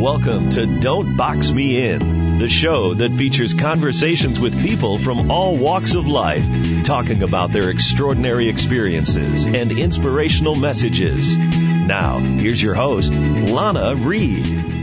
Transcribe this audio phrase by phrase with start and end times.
[0.00, 5.58] Welcome to Don't Box Me In, the show that features conversations with people from all
[5.58, 6.46] walks of life,
[6.84, 11.36] talking about their extraordinary experiences and inspirational messages.
[11.36, 14.79] Now, here's your host, Lana Reed.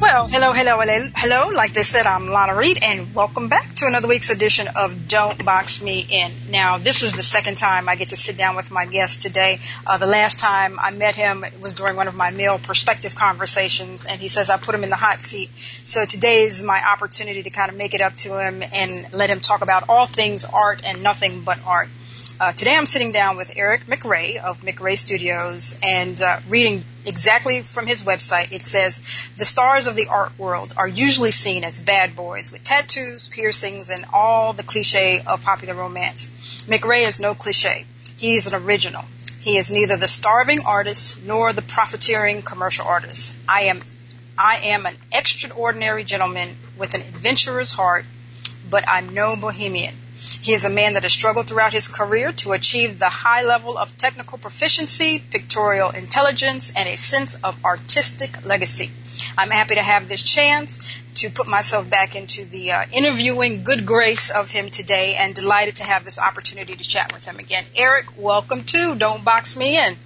[0.00, 1.50] Well, hello, hello, hello, hello.
[1.56, 5.44] Like they said, I'm Lana Reed, and welcome back to another week's edition of Don't
[5.44, 6.30] Box Me In.
[6.50, 9.58] Now, this is the second time I get to sit down with my guest today.
[9.84, 14.06] Uh, the last time I met him was during one of my male perspective conversations,
[14.06, 15.50] and he says I put him in the hot seat.
[15.82, 19.30] So today is my opportunity to kind of make it up to him and let
[19.30, 21.88] him talk about all things art and nothing but art.
[22.40, 27.62] Uh, today I'm sitting down with Eric McRae of McRae Studios and uh, reading exactly
[27.62, 28.52] from his website.
[28.52, 29.00] It says,
[29.36, 33.90] the stars of the art world are usually seen as bad boys with tattoos, piercings,
[33.90, 36.28] and all the cliche of popular romance.
[36.68, 37.86] McRae is no cliche.
[38.18, 39.04] He is an original.
[39.40, 43.34] He is neither the starving artist nor the profiteering commercial artist.
[43.48, 43.80] I am,
[44.38, 48.04] I am an extraordinary gentleman with an adventurer's heart,
[48.70, 49.96] but I'm no bohemian.
[50.18, 53.78] He is a man that has struggled throughout his career to achieve the high level
[53.78, 58.90] of technical proficiency, pictorial intelligence, and a sense of artistic legacy.
[59.36, 63.86] I'm happy to have this chance to put myself back into the uh, interviewing good
[63.86, 67.64] grace of him today and delighted to have this opportunity to chat with him again.
[67.76, 69.96] Eric, welcome to Don't Box Me In.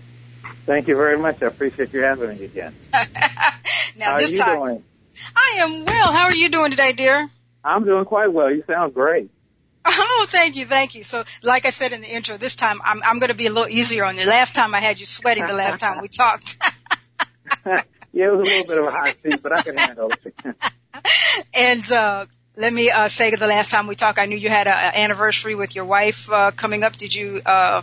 [0.67, 1.43] Thank you very much.
[1.43, 2.75] I appreciate you having me again.
[2.93, 4.85] now How this are you time, doing?
[5.35, 6.13] I am well.
[6.13, 7.31] How are you doing today, dear?
[7.65, 8.53] I'm doing quite well.
[8.53, 9.31] You sound great.
[9.95, 11.05] Oh, thank you, thank you.
[11.05, 13.53] So, like I said in the intro, this time I'm I'm going to be a
[13.53, 14.27] little easier on you.
[14.27, 15.47] Last time I had you sweating.
[15.47, 16.59] The last time we talked.
[17.67, 17.83] yeah,
[18.13, 20.37] it was a little bit of a hot seat, but I can handle it.
[21.55, 22.27] and uh,
[22.57, 25.55] let me uh, say, the last time we talked, I knew you had an anniversary
[25.55, 26.97] with your wife uh, coming up.
[26.97, 27.41] Did you?
[27.45, 27.83] Uh,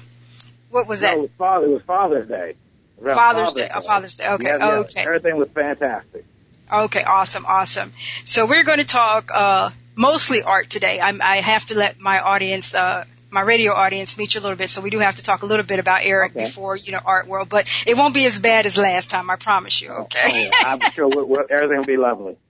[0.69, 1.17] what was no, that?
[1.17, 1.65] it was Father.
[1.65, 2.55] It was Father's Day.
[3.01, 3.69] Around Father's Day.
[3.73, 4.29] Oh, Father's Day.
[4.29, 4.45] Okay.
[4.45, 5.03] Yeah, yeah, Okay.
[5.05, 6.25] Everything was fantastic.
[6.71, 7.03] Okay.
[7.03, 7.45] Awesome.
[7.45, 7.93] Awesome.
[8.25, 10.99] So we're going to talk uh, mostly art today.
[11.01, 12.73] I'm, I have to let my audience.
[12.73, 15.43] Uh, my radio audience meet you a little bit, so we do have to talk
[15.43, 16.45] a little bit about Eric Okay.
[16.45, 19.35] before you know art world, but it won't be as bad as last time, I
[19.35, 19.91] promise you.
[19.91, 20.49] Okay.
[20.51, 22.37] Oh, I'm sure we we everything will be lovely.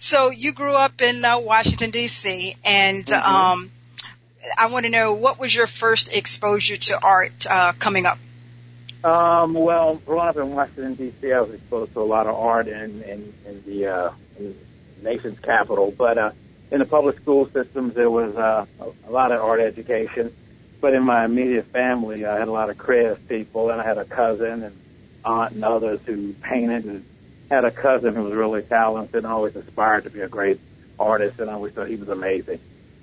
[0.00, 2.54] So you grew up in uh, Washington D.C.
[2.64, 3.28] and Mhm.
[3.28, 3.70] um,
[4.56, 8.18] I want to know what was your first exposure to art uh, coming up?
[9.04, 12.68] Um, well, growing up in Washington D.C., I was exposed to a lot of art
[12.68, 14.54] in in, in the uh, in the
[15.02, 15.94] nation's capital.
[15.96, 16.30] But uh,
[16.70, 20.34] in the public school systems, there was uh, a, lot of art education.
[20.80, 23.98] But in my immediate family, I had a lot of creative people, and I had
[23.98, 24.76] a cousin and
[25.24, 27.04] aunt and others who painted, and
[27.50, 30.60] had a cousin who was really talented and always aspired to be a great
[30.98, 32.60] artist, and I always thought he was amazing.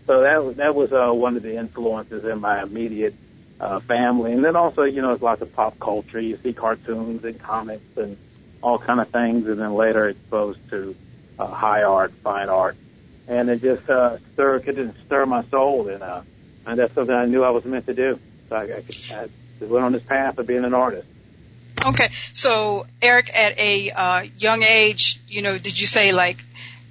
[0.08, 3.16] So that that was uh, one of the influences in my immediate
[3.60, 4.34] uh, family.
[4.34, 6.20] And then also, you know, there's lots of pop culture.
[6.20, 8.18] You see cartoons and comics and
[8.62, 9.48] all kind of things.
[9.48, 10.96] And then later exposed to
[11.40, 12.76] uh, high art, fine art.
[13.28, 15.88] And it just uh, stir, didn't stir my soul.
[15.88, 16.22] And, uh,
[16.66, 18.20] and that's something I knew I was meant to do.
[18.50, 19.28] So I, I, could, I
[19.60, 21.08] just went on this path of being an artist.
[21.86, 26.44] Okay, so Eric, at a uh, young age, you know, did you say like,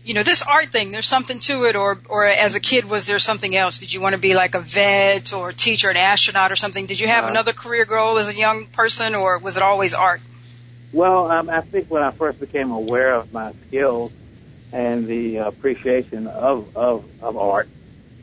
[0.04, 3.06] you know, this art thing, there's something to it, or or as a kid, was
[3.06, 3.78] there something else?
[3.78, 6.86] Did you want to be like a vet or a teacher, an astronaut, or something?
[6.86, 9.94] Did you have Uh, another career goal as a young person, or was it always
[9.94, 10.20] art?
[10.92, 14.12] Well, um, I think when I first became aware of my skills
[14.74, 17.68] and the appreciation of of, of art,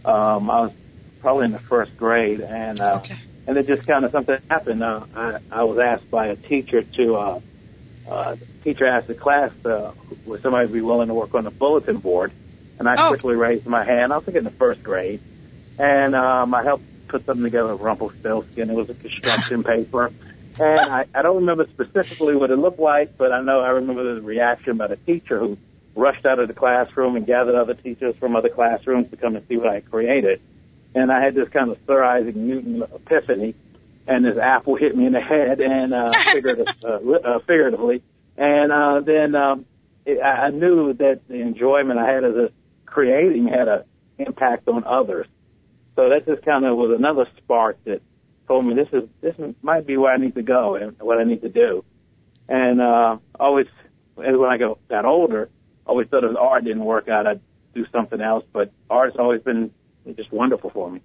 [0.06, 0.74] um, I was
[1.22, 3.18] probably in the first grade, and uh, Okay.
[3.48, 4.84] and it just kind of something happened.
[4.84, 7.40] Uh, I I was asked by a teacher to uh,
[8.10, 9.94] uh, teacher asked the class uh,
[10.26, 12.34] would somebody be willing to work on the bulletin board,
[12.78, 13.08] and I Oh.
[13.08, 14.12] quickly raised my hand.
[14.12, 15.22] I was in the first grade,
[15.80, 18.70] and um, I helped put something together with Rumpelstiltskin.
[18.70, 20.12] It was a construction paper.
[20.60, 24.16] And I, I don't remember specifically what it looked like, but I know I remember
[24.16, 25.58] the reaction by the teacher who
[25.96, 29.46] rushed out of the classroom and gathered other teachers from other classrooms to come and
[29.48, 30.42] see what I created.
[30.94, 33.56] And I had this kind of Sir Isaac Newton epiphany,
[34.08, 38.04] and this apple hit me in the head, and uh, figurative, uh, uh, figuratively.
[38.38, 39.66] And uh, then um,
[40.06, 42.50] it, I I knew that the enjoyment I had as a
[42.86, 43.84] creating had an
[44.18, 45.28] impact on others.
[45.96, 48.02] So that just kind of was another spark that
[48.48, 51.24] told me this is this might be where I need to go and what I
[51.24, 51.84] need to do.
[52.50, 53.68] And uh, always,
[54.16, 55.50] when I got older,
[55.86, 57.42] always thought if art didn't work out, I'd
[57.74, 58.46] do something else.
[58.52, 59.72] But art's always been
[60.16, 61.02] just wonderful for me.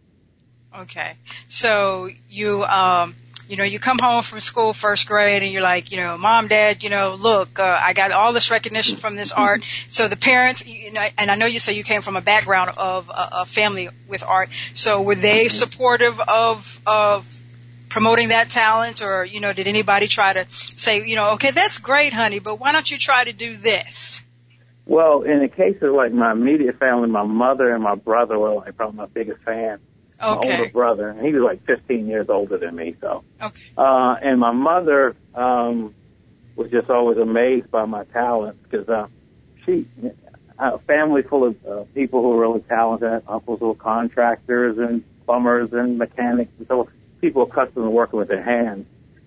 [0.75, 1.15] Okay.
[1.49, 3.15] So you um
[3.49, 6.49] you know, you come home from school first grade and you're like, you know, mom,
[6.49, 9.65] dad, you know, look, uh, I got all this recognition from this art.
[9.89, 12.71] So the parents, you know, and I know you say you came from a background
[12.77, 14.51] of a, a family with art.
[14.75, 17.43] So were they supportive of, of
[17.89, 21.79] promoting that talent or, you know, did anybody try to say, you know, okay, that's
[21.79, 24.23] great, honey, but why don't you try to do this?
[24.87, 28.55] Well, in the case of like my immediate family, my mother and my brother were
[28.55, 29.81] like probably my biggest fans.
[30.23, 30.49] Okay.
[30.49, 33.23] My older brother, and he was like 15 years older than me, so.
[33.43, 33.63] Okay.
[33.77, 35.95] Uh, and my mother, um,
[36.55, 39.09] was just always amazed by my talents because, uh,
[39.67, 39.87] she,
[40.59, 45.05] a family full of uh, people who were really talented, uncles who were contractors and
[45.27, 46.89] plumbers and mechanics, and so
[47.21, 48.87] people accustomed to working with their hands.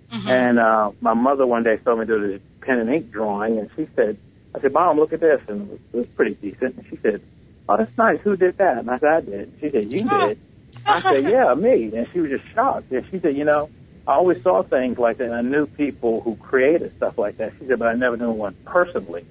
[0.09, 0.27] Mhm.
[0.27, 3.69] And uh, my mother one day saw me do this pen and ink drawing, and
[3.75, 4.17] she said,
[4.55, 6.77] "I said, Mom, look at this," and it was, pretty decent.
[6.77, 7.21] And she said,
[7.67, 8.19] "Oh, that's nice.
[8.23, 10.39] Who did that?" And I said, "I did." She said, "You did."
[10.87, 12.91] I said, "Yeah, me." And she was just shocked.
[12.91, 13.69] And she said, "You know,
[14.07, 17.53] I always saw things like that, and I knew people who created stuff like that."
[17.59, 19.25] She said, "But I never knew one personally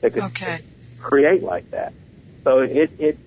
[0.00, 0.60] that could Okay.
[0.98, 1.92] create like that."
[2.44, 3.18] So it it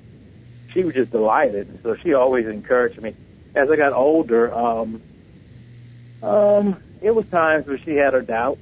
[0.73, 1.79] she was just delighted.
[1.83, 3.15] So she always encouraged me.
[3.55, 5.01] As I got older, um,
[6.21, 8.59] um, it was times where she had her doubts.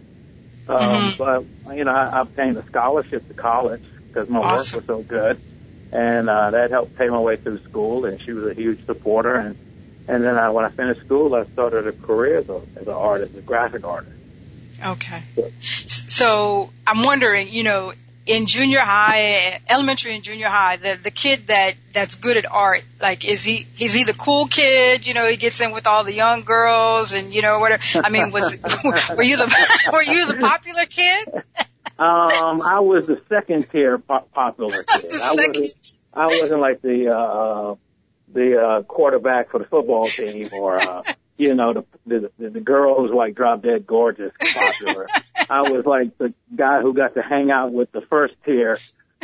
[0.67, 1.17] Um, Mhm.
[1.17, 4.77] but you know, I, obtained a scholarship to college because my Awesome.
[4.79, 5.37] work was so good,
[5.91, 8.05] and uh, that helped pay my way through school.
[8.05, 9.35] And she was a huge supporter.
[9.35, 9.57] And
[10.07, 12.93] and then I, when I finished school, I started a career as, a, as an
[12.93, 14.15] artist, a graphic artist.
[14.83, 15.23] Okay.
[15.35, 15.45] Yeah.
[15.61, 17.93] So I'm wondering, you know,
[18.25, 22.83] in junior high, elementary and junior high, the the kid that that's good at art,
[23.01, 25.05] like is he is he the cool kid?
[25.05, 27.83] You know, he gets in with all the young girls and you know whatever.
[27.95, 28.49] I mean, was
[29.15, 31.43] were you the were you the popular kid?
[31.99, 35.21] Um, I was the second tier po- popular kid.
[35.21, 35.93] I wasn't.
[36.15, 37.75] I wasn't like the uh,
[38.33, 41.03] the uh, quarterback for the football team, or uh,
[41.37, 45.07] you know, the, the the girl who's like drop dead gorgeous popular.
[45.49, 48.79] I was like the guy who got to hang out with the first tier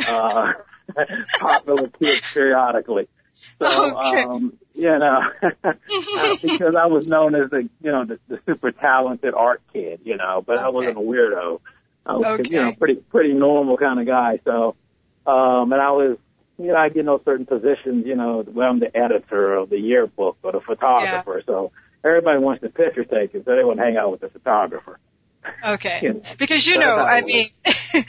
[0.06, 0.52] uh,
[1.40, 3.08] popular kids periodically.
[3.58, 4.22] So, Okay.
[4.22, 5.20] um, you know,
[6.42, 10.16] because I was known as the, you know, the, the super talented art kid, you
[10.16, 11.60] know, but I wasn't a weirdo.
[12.06, 12.48] I was, Okay.
[12.50, 14.40] you know, pretty, pretty normal kind of guy.
[14.44, 14.76] So,
[15.26, 16.18] um, and I was,
[16.58, 19.78] you know, I get no certain positions, you know, where I'm the editor of the
[19.78, 21.42] yearbook or the photographer.
[21.46, 21.72] So
[22.04, 24.98] everybody wants the picture taken, so they want to hang out with the photographer.
[25.66, 25.98] Okay.
[26.02, 27.46] You know, Because you know, I mean,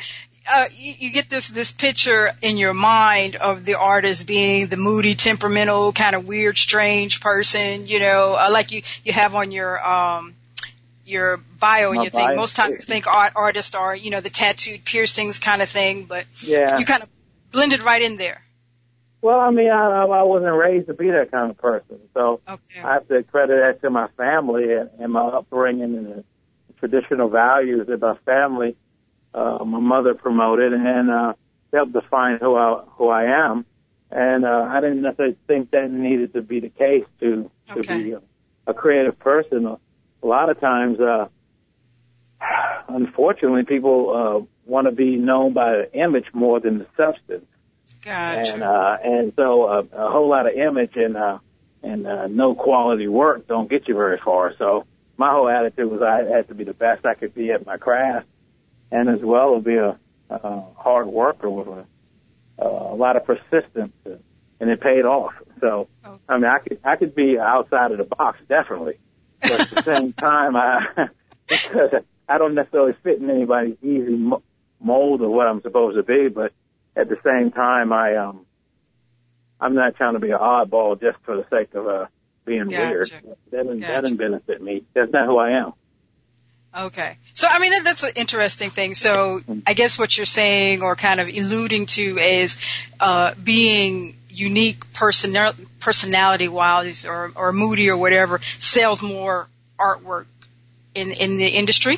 [0.50, 4.78] uh, you, you get this this picture in your mind of the artist being the
[4.78, 7.88] moody, temperamental, kind of weird, strange person.
[7.88, 10.36] You know, uh, like you you have on your um
[11.06, 12.36] your bio and your thing.
[12.36, 16.06] Most times you think art artists are you know the tattooed piercings kind of thing,
[16.06, 16.78] but Yeah.
[16.80, 17.10] you kind of
[17.52, 18.42] blended right in there.
[19.22, 22.82] Well, I mean, I, I wasn't raised to be that kind of person, so Okay.
[22.84, 26.24] I have to credit that to my family and, and my upbringing and the
[26.80, 28.76] traditional values that my family,
[29.36, 31.34] uh, my mother promoted and, uh,
[31.72, 33.66] helped define who I, who I am.
[34.10, 38.04] And, uh, I didn't necessarily think that needed to be the case to, to Okay.
[38.04, 38.22] be a,
[38.66, 39.68] a creative person.
[39.68, 39.78] A,
[40.24, 41.28] a lot of times, uh,
[42.90, 47.46] unfortunately people, uh, want to be known by the image more than the substance
[48.04, 48.54] Gotcha.
[48.54, 51.40] and uh, and so uh, a whole lot of image and uh,
[51.84, 54.54] and uh, no quality work don't get you very far.
[54.58, 54.86] So
[55.18, 57.78] my whole attitude was I had to be the best I could be at my
[57.78, 58.28] craft,
[58.92, 59.98] and as well as be a,
[60.30, 61.86] a hard worker with a,
[62.64, 65.34] a lot of persistence, and it paid off.
[65.60, 66.20] So Oh.
[66.28, 68.96] I mean, I could I could be outside of the box definitely,
[69.42, 71.08] but at the same time, I
[72.28, 74.16] I don't necessarily fit in anybody's easy
[74.80, 76.54] mold of what I'm supposed to be, but
[76.96, 78.46] at the same time, I um,
[79.60, 82.06] I'm not trying to be an oddball just for the sake of uh
[82.46, 82.88] being Gotcha.
[82.88, 83.10] weird.
[83.10, 83.92] That doesn't Gotcha.
[83.92, 84.84] that doesn't benefit me.
[84.94, 85.74] That's not who I am.
[86.74, 87.18] Okay.
[87.34, 88.96] So, I mean, that's an interesting thing.
[88.96, 92.56] So, I guess what you're saying or kind of alluding to is,
[93.00, 100.28] uh, being unique personal, personality wise or, or moody or whatever sells more artwork
[100.96, 101.98] in, in the industry?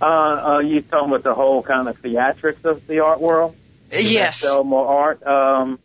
[0.00, 3.54] Uh, uh, you talking about the whole kind of theatrics of the art world?
[3.90, 4.38] Yes.
[4.38, 5.22] Sell more art.
[5.26, 5.78] Um,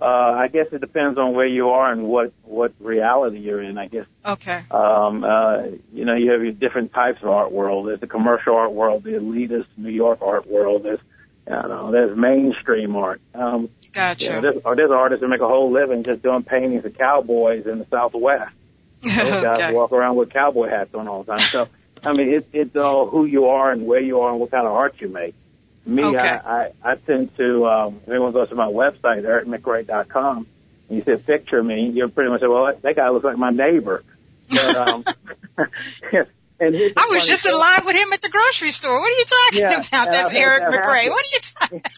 [0.00, 3.78] uh, I guess it depends on where you are and what what reality you're in.
[3.78, 4.62] I guess Okay.
[4.70, 7.88] Um, uh, you know, you have your different types of art world.
[7.88, 10.84] There's the commercial art world, the elitist New York art world.
[10.84, 11.00] There's,
[11.46, 13.20] you know, there's mainstream art.
[13.34, 14.24] Um, Gotcha.
[14.24, 16.96] you know, there's, or there's artists that make a whole living just doing paintings of
[16.96, 18.52] cowboys in the Southwest.
[19.02, 19.72] Those guys okay.
[19.72, 21.40] walk around with cowboy hats on all the time.
[21.40, 21.68] So,
[22.04, 24.66] I mean, it, it's all who you are and where you are and what kind
[24.66, 25.34] of art you make.
[25.86, 26.18] Me, Okay.
[26.18, 26.36] I,
[26.82, 30.46] I, I tend to, um, if anyone goes to my website, ericmcrae.com,
[30.88, 33.50] and you say picture me, you're pretty much, say, well, that guy looks like my
[33.50, 34.02] neighbor.
[34.50, 35.04] But, um,
[36.60, 38.98] and I was just in line with him at the grocery store.
[38.98, 40.10] What are you talking Yeah, about?
[40.10, 41.10] That's Eric that McRae.
[41.10, 41.82] What are you talking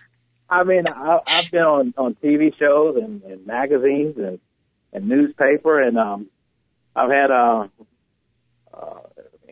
[0.50, 4.40] I mean, I, I've been on on TV shows and, and magazines and
[4.92, 6.26] and newspaper, and um,
[6.96, 7.68] I've had uh
[8.74, 9.00] uh,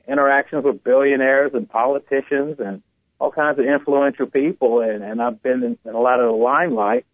[0.08, 2.82] interactions with billionaires and politicians and
[3.18, 6.36] all kinds of influential people, and, and I've been in, in a lot of the
[6.36, 7.04] limelight.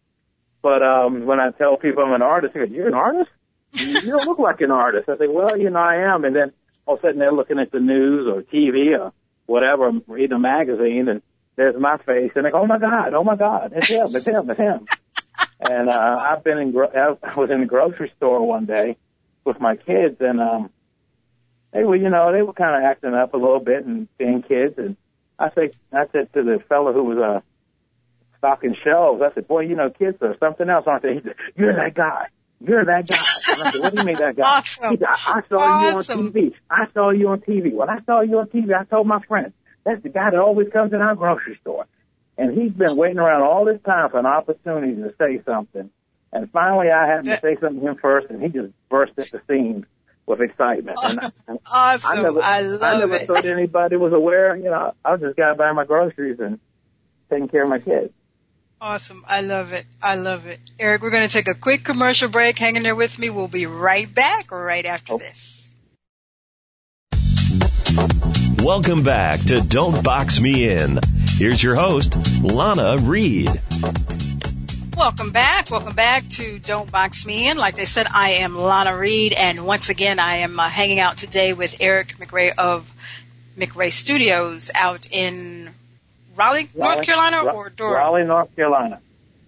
[0.62, 3.30] But um, when I tell people I'm an artist, they go, "You're an artist?
[3.72, 6.52] You don't look like an artist." I say, "Well, you know, I am." And then
[6.86, 9.12] all of a sudden they're looking at the news or TV or
[9.46, 11.22] whatever, reading a magazine, and
[11.56, 13.14] there's my face, and they go, "Oh my God!
[13.14, 13.72] Oh my God!
[13.74, 14.08] It's him!
[14.14, 14.50] It's him!
[14.50, 14.86] It's him!"
[15.70, 18.96] and uh, I've been in, gro- I was in the grocery store one day
[19.44, 20.70] with my kids, and um,
[21.72, 24.42] they were, you know, they were kind of acting up a little bit and being
[24.42, 24.96] kids, and
[25.38, 27.40] I say, I said to the fellow who was uh,
[28.38, 31.34] stocking shelves, I said, "Boy, you know, kids are something else, aren't they?" He said,
[31.56, 32.26] "You're that guy."
[32.60, 33.16] You're that guy.
[33.16, 34.42] Said, what do you mean that guy?
[34.58, 34.92] Awesome.
[34.92, 36.20] He said, I, I saw Awesome.
[36.20, 36.54] you on TV.
[36.70, 37.72] I saw you on TV.
[37.74, 39.52] When I saw you on TV, I told my friend,
[39.84, 41.84] that's the guy that always comes in our grocery store.
[42.38, 45.90] And he's been waiting around all this time for an opportunity to say something.
[46.32, 49.30] And finally I had to say something to him first and he just burst at
[49.30, 49.84] the seams
[50.26, 50.98] with excitement.
[51.02, 51.30] And I,
[51.66, 52.18] Awesome.
[52.18, 53.26] I never, I love I never it.
[53.26, 54.56] thought anybody was aware.
[54.56, 56.58] You know, I was just got buying my groceries and
[57.30, 58.12] taking care of my kids.
[58.80, 59.24] Awesome.
[59.26, 59.84] I love it.
[60.02, 60.58] I love it.
[60.78, 62.58] Eric, we're going to take a quick commercial break.
[62.58, 63.30] Hang in there with me.
[63.30, 65.24] We'll be right back right after Okay.
[65.24, 65.70] this.
[68.62, 70.98] Welcome back to Don't Box Me In.
[71.36, 73.50] Here's your host, Lana Reed.
[74.96, 75.70] Welcome back.
[75.70, 77.56] Welcome back to Don't Box Me In.
[77.56, 81.18] Like they said, I am Lana Reed, and once again, I am uh, hanging out
[81.18, 82.90] today with Eric McRae of
[83.58, 85.70] McRae Studios out in
[86.36, 87.92] Raleigh, North Carolina, or Durham?
[87.94, 89.00] Raleigh, North Carolina.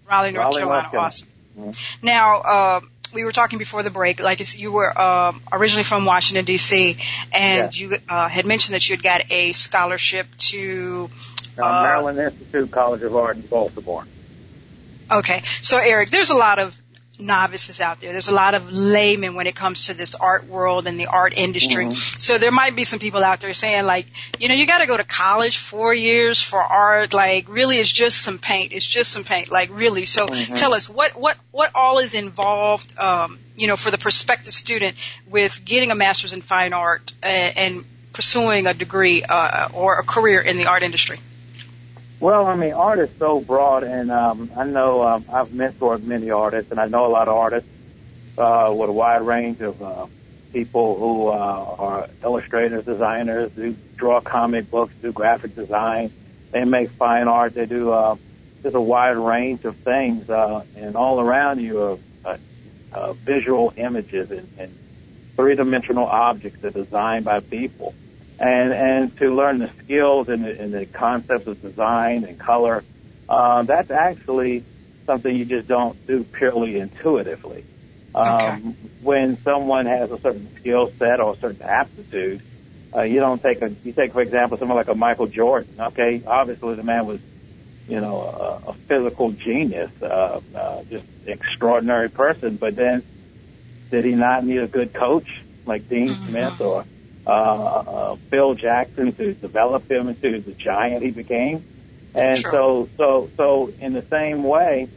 [0.09, 0.81] Raleigh, North Raleigh, Carolina.
[0.81, 1.77] North Carolina.
[1.77, 1.97] Awesome.
[2.03, 2.79] Now, uh,
[3.13, 4.21] we were talking before the break.
[4.21, 6.97] Like you were um, originally from Washington D.C.
[7.33, 7.79] and Yes.
[7.79, 11.09] you uh, had mentioned that you had got a scholarship to.
[11.57, 14.05] Uh, Uh, Maryland Institute College of Art in Baltimore.
[15.11, 16.79] Okay, so Eric, there's a lot of
[17.19, 18.11] novices out there.
[18.11, 21.35] There's a lot of laymen when it comes to this art world and the art
[21.35, 21.85] industry.
[21.85, 22.19] Mm-hmm.
[22.19, 24.05] So there might be some people out there saying like,
[24.39, 27.13] you know, you got to go to college four years for art.
[27.13, 28.71] Like, really, it's just some paint.
[28.71, 29.49] It's just some paint.
[29.51, 30.05] Like, really.
[30.05, 30.55] So Mm-hmm.
[30.55, 32.97] tell us what what what all is involved.
[32.99, 34.95] Um, you know, for the prospective student
[35.27, 40.03] with getting a master's in fine art and, and pursuing a degree uh, or a
[40.03, 41.17] career in the art industry.
[42.19, 46.31] Well, I mean, art is so broad, and um, I know um, I've mentored many
[46.31, 47.69] artists, and I know a lot of artists
[48.37, 50.07] uh, with a wide range of uh,
[50.51, 51.31] people who uh,
[51.77, 56.11] are illustrators, designers, who draw comic books, do graphic design.
[56.51, 57.53] They make fine art.
[57.53, 58.15] They do uh,
[58.63, 62.37] there's a wide range of things, uh, and all around you are uh,
[62.93, 64.75] uh, visual images and, and
[65.35, 67.93] three-dimensional objects that are designed by people
[68.39, 72.83] and and to learn the skills and the, and the concepts of design and color.
[73.27, 74.63] Uh, that's actually
[75.05, 77.65] something you just don't do purely intuitively.
[78.15, 78.89] Um, Okay.
[79.01, 82.41] When someone has a certain skill set or a certain aptitude,
[82.95, 83.75] uh, you don't take a.
[83.83, 85.75] You take for example someone like a Michael Jordan.
[85.79, 87.19] Okay, obviously the man was,
[87.87, 92.55] you know, a, a physical genius, uh, uh, just extraordinary person.
[92.55, 93.03] But then,
[93.91, 95.27] did he not need a good coach
[95.65, 96.27] like Dean Mhm.
[96.27, 96.85] Smith or
[97.27, 101.65] uh, uh, Phil Jackson to develop him into the giant he became.
[102.15, 102.51] And Sure.
[102.51, 104.89] so, so, so in the same way,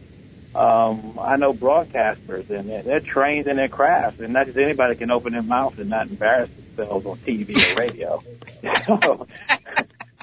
[0.54, 4.96] um, I know broadcasters and they're, they're trained in their craft, and not just anybody
[4.96, 8.22] can open their mouth and not embarrass themselves on TV or radio.
[8.86, 9.26] so,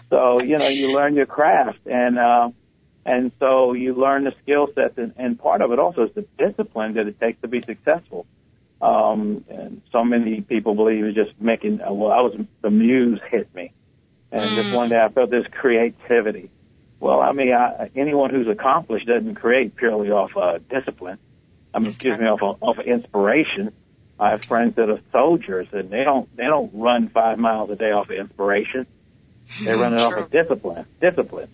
[0.10, 2.50] so you know, you learn your craft, and uh,
[3.06, 6.26] and so you learn the skill sets, and, and part of it also is the
[6.38, 8.26] discipline that it takes to be successful.
[8.82, 11.82] Um, and so many people believe it's just making.
[11.82, 13.72] uh, Well, I was the muse hit me,
[14.32, 14.76] and just Mm.
[14.76, 16.50] one day I felt this creativity.
[17.00, 21.18] Well, I mean, I, anyone who's accomplished doesn't create purely off uh, discipline.
[21.74, 23.72] I mean, excuse me, off of, off of inspiration.
[24.20, 27.76] I have friends that are soldiers, and they don't they don't run five miles a
[27.76, 28.88] day off of inspiration.
[29.64, 30.86] They run it off of discipline.
[31.00, 31.50] Discipline.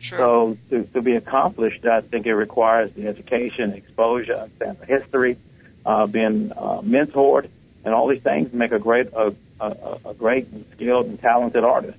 [0.00, 0.18] Sure.
[0.18, 5.36] So to, to be accomplished, I think it requires the education, exposure, understand the history,
[5.84, 7.48] uh, being uh, mentored,
[7.84, 11.64] and all these things make a great a, a, a great and skilled and talented
[11.64, 11.98] artist.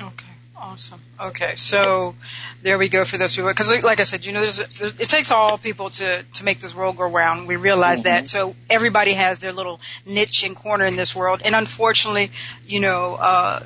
[0.00, 0.26] Okay.
[0.62, 1.00] Awesome.
[1.20, 2.14] Okay, so
[2.62, 3.50] there we go for those people.
[3.50, 6.60] Because, like I said, you know, there's, there's it takes all people to to make
[6.60, 7.48] this world go round.
[7.48, 8.28] We realize that.
[8.28, 12.30] So everybody has their little niche and corner in this world, and unfortunately,
[12.64, 13.64] you know, uh,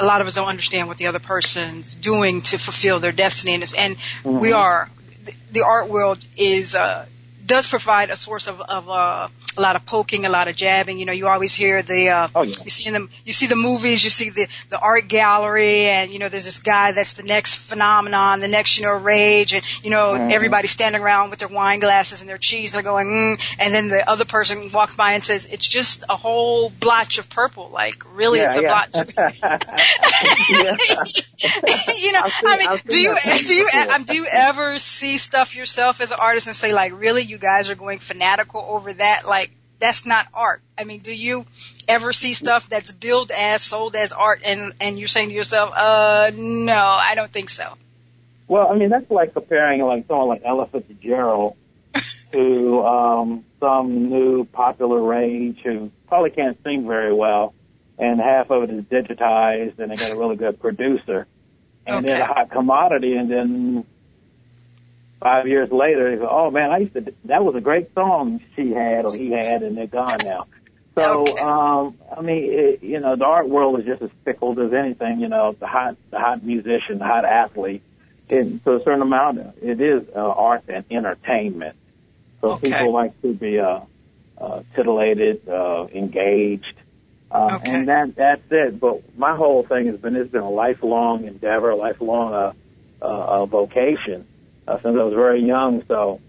[0.00, 3.54] a lot of us don't understand what the other person's doing to fulfill their destiny.
[3.54, 4.90] And, and we are
[5.24, 7.06] the, the art world is uh,
[7.46, 10.98] does provide a source of, of uh, a lot of poking, a lot of jabbing.
[10.98, 12.54] You know, you always hear the, uh, oh, yeah.
[12.64, 16.18] you see them, you see the movies, you see the, the art gallery and, you
[16.18, 19.90] know, there's this guy that's the next phenomenon, the next, you know, rage and, you
[19.90, 20.30] know, mm-hmm.
[20.30, 22.72] everybody standing around with their wine glasses and their cheese.
[22.72, 26.16] They're going, mm, and then the other person walks by and says, it's just a
[26.16, 27.70] whole blotch of purple.
[27.70, 28.68] Like, really, yeah, it's a yeah.
[28.68, 28.96] blotch.
[28.96, 29.16] Of-
[31.96, 35.56] you know, seen, I mean, do you, do you, um, do you ever see stuff
[35.56, 39.22] yourself as an artist and say like, really, you guys are going fanatical over that?
[39.26, 39.45] Like,
[39.78, 40.62] that's not art.
[40.78, 41.46] I mean, do you
[41.88, 45.72] ever see stuff that's billed as sold as art and and you're saying to yourself,
[45.74, 47.76] uh, no, I don't think so.
[48.48, 51.56] Well, I mean, that's like comparing like someone like Ella Fitzgerald
[52.32, 57.54] to um, some new popular rage who probably can't sing very well,
[57.98, 61.26] and half of it is digitized, and they got a really good producer,
[61.86, 62.06] and Okay.
[62.06, 63.84] then a hot commodity, and then
[65.20, 67.00] five years later, they go, "Oh man, I used to.
[67.24, 70.46] That was a great song she had or he had, and they're gone now."
[70.98, 74.72] So, um, I mean, it, you know, the art world is just as fickle as
[74.72, 75.20] anything.
[75.20, 77.82] You know, the hot, the hot musician, the hot athlete.
[78.30, 81.76] And to a certain amount, it is uh, art and entertainment.
[82.40, 82.68] So Okay.
[82.68, 83.80] people like to be uh,
[84.40, 86.64] uh, titillated, uh, engaged,
[87.30, 87.66] uh, Okay.
[87.68, 88.80] and that that's it.
[88.80, 92.52] But my whole thing has been it's been a lifelong endeavor, a lifelong uh,
[93.04, 94.26] uh, uh, vocation
[94.66, 95.84] uh, since I was very young.
[95.88, 96.20] So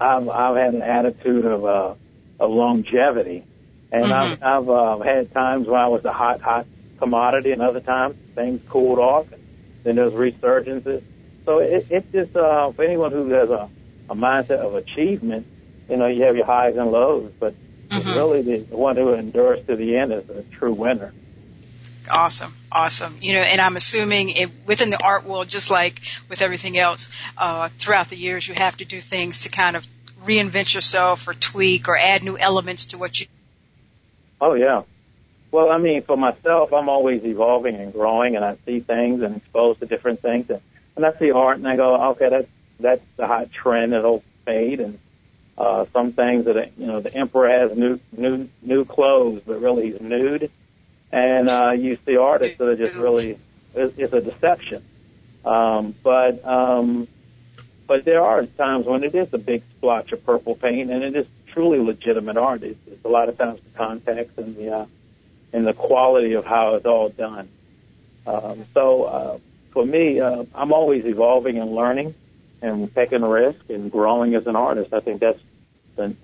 [0.00, 1.94] I've I've had an attitude of uh,
[2.40, 3.46] of longevity,
[3.92, 7.80] and I've I've uh, had times when I was a hot hot commodity, and other
[7.80, 9.42] times things cooled off, and
[9.84, 11.02] then there's resurgences.
[11.46, 13.70] So it, it's just uh, for anyone who has a,
[14.10, 15.46] a mindset of achievement,
[15.88, 17.56] you know, you have your highs and lows, but
[17.92, 18.14] Mhm.
[18.14, 21.14] really the one who endures to the end is a true winner.
[22.10, 23.16] Awesome, awesome.
[23.20, 27.08] You know, and I'm assuming it, within the art world, just like with everything else,
[27.38, 29.86] uh, throughout the years, you have to do things to kind of
[30.24, 33.26] reinvent yourself or tweak or add new elements to what you.
[34.40, 34.82] Oh yeah.
[35.52, 39.36] Well, I mean, for myself, I'm always evolving and growing, and I see things and
[39.36, 40.60] exposed to different things, and,
[40.96, 42.48] and I see art, and I go, okay, that's
[42.78, 43.92] that's the hot trend.
[43.92, 44.98] It'll fade, and
[45.58, 49.90] uh, some things that you know, the emperor has new new new clothes, but really
[49.90, 50.50] he's nude,
[51.12, 53.38] and uh, you see artists that are just really
[53.74, 54.84] it's, it's a deception.
[55.44, 57.08] Um, but um,
[57.86, 61.16] but there are times when it is a big splotch of purple paint, and it
[61.16, 62.62] is truly legitimate art.
[62.62, 64.86] It's, it's a lot of times the context and the uh,
[65.52, 67.48] and the quality of how it's all done.
[68.26, 69.38] Um, so uh,
[69.72, 72.14] for me, uh, I'm always evolving and learning
[72.62, 74.92] and taking risk and growing as an artist.
[74.92, 75.40] I think that's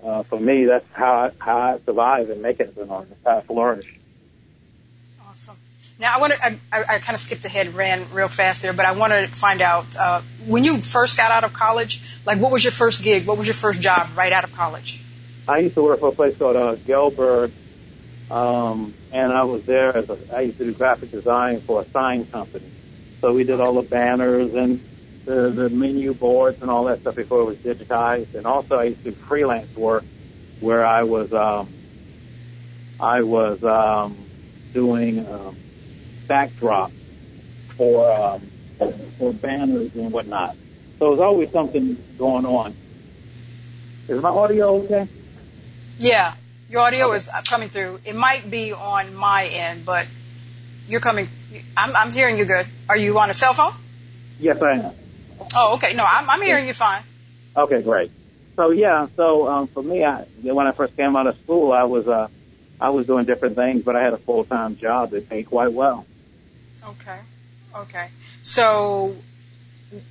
[0.03, 0.65] uh, for me.
[0.65, 3.19] That's how I, how I survive and make it as an artist.
[3.25, 3.93] How I flourish.
[5.37, 5.55] Awesome.
[5.99, 6.43] Now, I want to.
[6.43, 9.61] I, I, kind of skipped ahead, ran real fast there, but I want to find
[9.61, 12.01] out uh, when you first got out of college.
[12.25, 13.27] Like, what was your first gig?
[13.27, 14.99] What was your first job right out of college?
[15.47, 17.51] I used to work for a place called uh, Gelberg,
[18.31, 21.89] um, and I was there as a, I used to do graphic design for a
[21.91, 22.71] sign company.
[23.21, 24.83] So we did all the banners and
[25.25, 28.33] the, the menu boards and all that stuff before it was digitized.
[28.33, 30.03] And also I used to do freelance work
[30.61, 31.69] where I was um,
[32.99, 34.26] I was um,
[34.77, 35.57] doing um,
[36.29, 36.91] backdrops
[37.75, 38.51] for um,
[39.17, 40.55] for banners and whatnot.
[40.99, 42.75] So there's always something going on.
[44.07, 45.07] Is my audio okay?
[45.97, 46.31] Yeah,
[46.69, 47.99] your audio is uh, coming through.
[48.05, 50.07] It might be on my end, but
[50.87, 51.27] you're coming.
[51.75, 52.67] I'm, I'm hearing you good.
[52.87, 53.71] Are you on a cell phone?
[54.37, 54.93] Yes, I am.
[55.55, 55.95] Oh, okay.
[55.95, 57.01] No, I'm, I'm hearing you fine.
[57.55, 58.11] Okay, great.
[58.55, 61.83] So yeah, so um, for me, I, when I first came out of school, I
[61.83, 62.27] was uh,
[62.79, 65.71] I was doing different things, but I had a full time job that paid quite
[65.71, 66.05] well.
[66.83, 67.19] Okay.
[67.75, 68.07] Okay.
[68.41, 69.15] So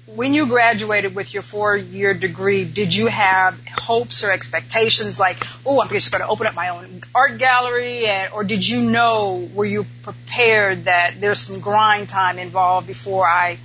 [0.06, 5.36] when you graduated with your four year degree, did you have hopes or expectations like,
[5.64, 8.06] oh, I'm just going to open up my own art gallery?
[8.06, 13.26] And, or did you know, were you prepared that there's some grind time involved before
[13.26, 13.58] I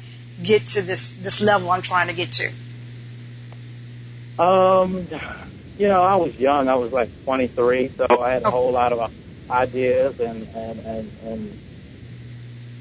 [0.44, 2.52] get to this, this level I'm trying to get to?
[4.40, 5.08] Um,
[5.82, 6.70] you know, I was young.
[6.70, 9.08] I was like 23, so I had a whole lot of uh,
[9.50, 11.60] ideas and and and, and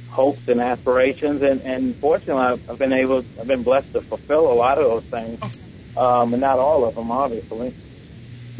[0.06, 1.40] hopes and aspirations.
[1.42, 4.84] And and fortunately, I've, I've been able, I've been blessed to fulfill a lot of
[4.84, 5.40] those things,
[5.96, 7.74] um, and not all of them, obviously.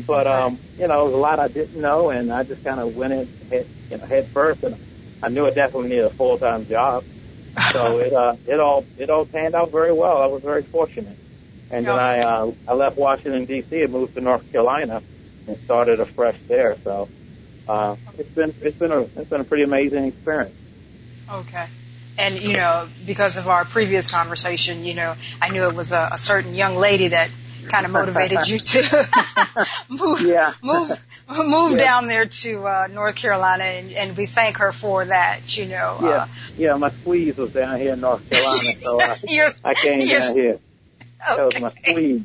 [0.07, 2.81] But um, you know, there was a lot I didn't know, and I just kind
[2.81, 4.79] of went in head, you know, head first, and
[5.23, 7.05] I knew I definitely needed a full time job.
[7.75, 10.23] So it uh, it all it all panned out very well.
[10.23, 11.19] I was very fortunate.
[11.71, 13.83] And then I uh, I left Washington D.C.
[13.83, 15.03] and moved to North Carolina
[15.47, 16.77] and started afresh there.
[16.83, 17.09] So
[17.69, 20.55] uh, it's been it's been a it's been a pretty amazing experience.
[21.33, 21.67] Okay.
[22.19, 26.11] And, you know, because of our previous conversation, you know, I knew it was a,
[26.13, 27.31] a certain young lady that
[27.69, 29.07] kind of motivated you to
[29.89, 30.53] move, Yeah.
[30.63, 30.91] move,
[31.29, 31.79] move Yeah.
[31.79, 35.57] down there to uh, North Carolina, and, and we thank her for that.
[35.57, 36.27] You know, Yeah, uh,
[36.59, 36.75] yeah.
[36.75, 40.59] My squeeze was down here in North Carolina, so I, I came down here.
[41.29, 42.23] That was my squeeze.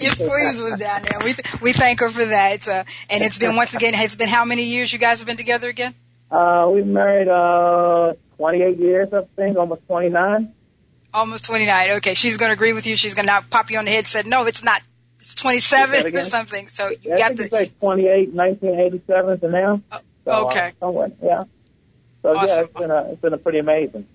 [0.00, 1.20] your squeeze was down there.
[1.20, 2.66] We th- we thank her for that.
[2.68, 5.36] Uh, and it's been once again, it's been how many years you guys have been
[5.36, 5.94] together again?
[6.30, 10.52] Uh, we've married uh 28 years, I think, almost 29.
[11.14, 11.90] Almost 29.
[11.98, 12.96] Okay, she's going to agree with you.
[12.96, 13.98] She's going to not pop you on the head.
[13.98, 14.80] and Said no, it's not.
[15.20, 16.68] It's 27 or something.
[16.68, 17.54] So you Yeah, got it's the.
[17.54, 19.82] like 28, 1987 to now.
[20.24, 20.72] So, uh, okay.
[20.80, 21.42] somewhere, yeah.
[22.22, 24.06] So yeah, it's been a it's been a pretty amazing.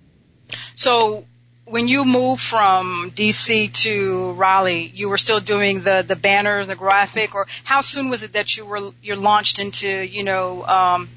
[0.76, 1.26] So
[1.70, 6.70] when you moved from DC to Raleigh, you were still doing the the banner, and
[6.70, 10.66] the graphic, or how soon was it that you were you're launched into you know
[10.66, 11.10] um,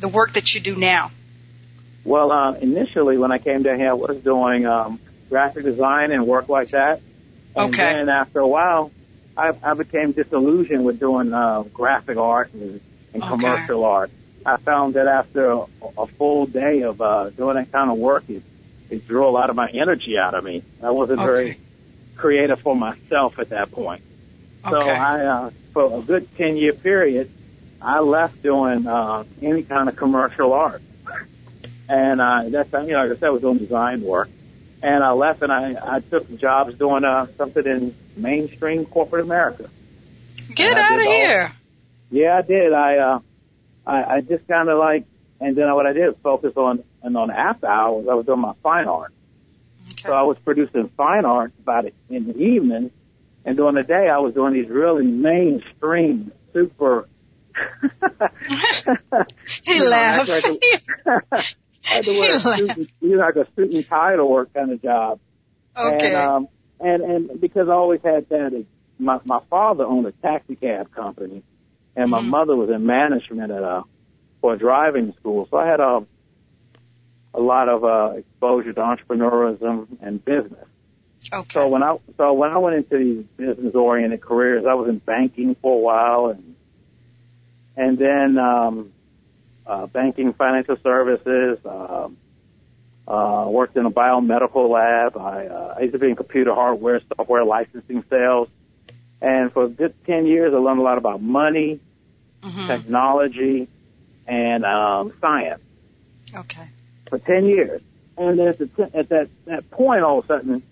[0.00, 1.10] the work that you do now?
[2.04, 6.26] Well, uh, initially when I came down here, I was doing um, graphic design and
[6.26, 7.00] work like that.
[7.54, 7.92] And Okay.
[7.92, 8.92] then after a while,
[9.36, 12.80] I, I became disillusioned with doing uh, graphic art and,
[13.12, 13.28] and Okay.
[13.28, 14.10] commercial art.
[14.46, 15.66] I found that after a,
[15.98, 18.42] a full day of uh, doing that kind of work, it,
[18.90, 20.62] it drew a lot of my energy out of me.
[20.82, 21.26] I wasn't Okay.
[21.26, 21.60] very
[22.16, 24.02] creative for myself at that point.
[24.68, 27.30] So I, uh, for a good 10 year period,
[27.80, 30.82] I left doing, uh, any kind of commercial art.
[31.88, 34.28] And, uh, that's, you know, like I said, I was doing design work.
[34.82, 39.68] And I left and I, I took jobs doing, uh, something in mainstream corporate America.
[40.54, 41.52] Get out of here.
[42.10, 42.72] Yeah, I did.
[42.72, 43.20] I, uh,
[43.86, 45.04] I, I just kind of like,
[45.40, 48.40] and then what I did was focus on, and on after hours, I was doing
[48.40, 49.12] my fine art.
[50.04, 52.90] So I was producing fine art about it in the evening,
[53.44, 57.08] and during the day I was doing these really mainstream, super.
[59.64, 60.30] He laughs.
[61.90, 64.24] I had to wear a suit, and, you know, like a suit and tie to
[64.24, 65.20] work kind of job.
[65.76, 66.06] okay.
[66.06, 66.48] And um,
[66.80, 68.64] and and because I always had that,
[68.98, 71.42] my my father owned a taxi cab company,
[71.96, 72.30] and my Mhm.
[72.30, 73.82] mother was in management at a
[74.40, 76.06] for a driving school, so I had a
[77.34, 80.66] a lot of uh, exposure to entrepreneurism and business.
[81.32, 81.48] okay.
[81.52, 84.98] So when I so when I went into these business oriented careers, I was in
[84.98, 86.56] banking for a while, and
[87.76, 88.92] and then um,
[89.66, 91.58] uh, banking, financial services.
[91.64, 92.16] Um,
[93.06, 95.16] uh, worked in a biomedical lab.
[95.16, 98.48] I, uh, I used to be in computer hardware, software licensing sales,
[99.22, 101.80] and for a good ten years, I learned a lot about money,
[102.42, 102.66] Mhm.
[102.66, 103.66] technology,
[104.26, 105.62] and um, science
[106.34, 106.68] Okay.
[107.08, 107.82] For 10 years.
[108.16, 110.62] And at, the at that, that point, all of a sudden,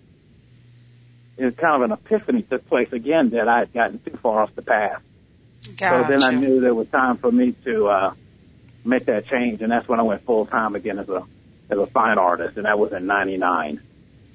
[1.37, 4.43] it was kind of an epiphany took place again that I had gotten too far
[4.43, 5.01] off the path.
[5.77, 6.05] Gotcha.
[6.05, 8.13] So then I knew there was time for me to, uh,
[8.83, 9.61] make that change.
[9.61, 11.23] And that's when I went full time again as a,
[11.69, 12.57] as a fine artist.
[12.57, 13.81] And that was in 99.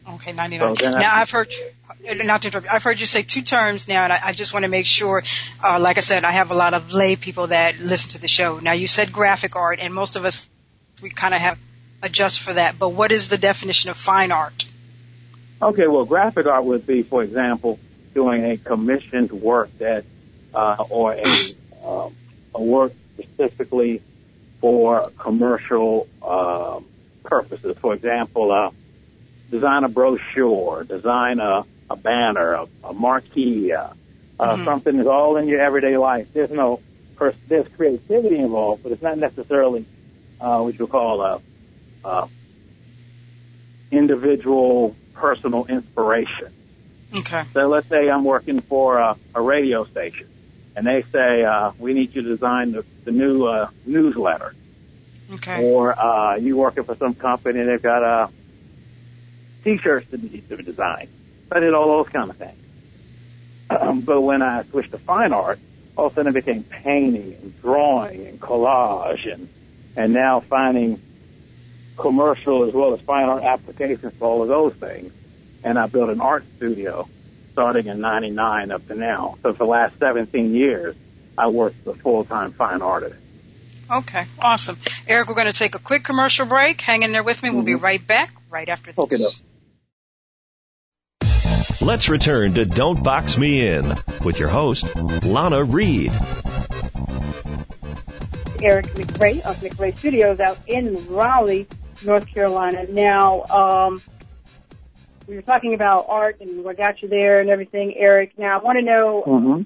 [0.08, 0.76] Okay, 99.
[0.76, 1.52] So then I- now I've heard,
[2.04, 4.52] not to interrupt, you, I've heard you say two terms now, and I, I just
[4.52, 5.22] want to make sure,
[5.62, 8.28] uh, like I said, I have a lot of lay people that listen to the
[8.28, 8.58] show.
[8.58, 10.48] Now you said graphic art, and most of us,
[11.02, 11.58] we kind of have
[12.02, 14.66] adjust for that, but what is the definition of fine art?
[15.60, 17.78] Okay, well, graphic art would be, for example,
[18.14, 20.04] doing a commissioned work that,
[20.52, 21.54] uh, or a,
[21.86, 22.14] um,
[22.54, 24.02] a work specifically
[24.60, 26.84] for commercial um,
[27.24, 27.76] purposes.
[27.80, 28.70] For example, uh,
[29.50, 33.88] design a brochure, design a, a banner, a, a marquee, uh,
[34.40, 34.64] uh, Mhm.
[34.64, 36.26] something that's all in your everyday life.
[36.32, 36.80] There's no,
[37.16, 39.84] pers- there's creativity involved, but it's not necessarily
[40.40, 41.40] uh, what you call a,
[42.04, 42.28] a
[43.90, 46.52] individual personal inspiration.
[47.14, 47.44] Okay.
[47.52, 50.28] So let's say I'm working for a, a radio station,
[50.74, 54.54] and they say uh, we need you to design the, the new uh, newsletter,
[55.34, 55.62] Okay.
[55.62, 58.28] or uh, you working for some company and they've got uh,
[59.64, 61.08] t-shirts to be, to be designed.
[61.48, 62.58] So I did all those kind of things.
[63.70, 65.58] Um, but when I switched to fine art,
[65.96, 69.48] all of a sudden it became painting and drawing and collage and
[69.94, 71.00] and now finding
[71.96, 75.12] commercial as well as fine art applications for all of those things.
[75.64, 77.08] And I built an art studio
[77.52, 79.36] starting in 99 up to now.
[79.42, 80.96] So for the last 17 years,
[81.36, 83.16] I worked as a full-time fine artist.
[83.90, 84.24] Okay.
[84.40, 84.78] Awesome.
[85.06, 86.80] Eric, we're going to take a quick commercial break.
[86.80, 87.50] Hang in there with me.
[87.50, 87.82] We'll be Mhm.
[87.82, 88.98] right back right after this.
[88.98, 89.34] Okay, doke.
[91.80, 93.84] Let's return to Don't Box Me In
[94.24, 94.84] with your host,
[95.24, 96.12] Lana Reed.
[98.62, 101.66] Eric McRae of McRae Studios out in Raleigh,
[102.04, 102.84] North Carolina.
[102.90, 104.02] Now, um,
[105.26, 108.32] we were talking about art and what got you there and everything, Eric.
[108.38, 109.62] Now, I want to know Mm-hmm.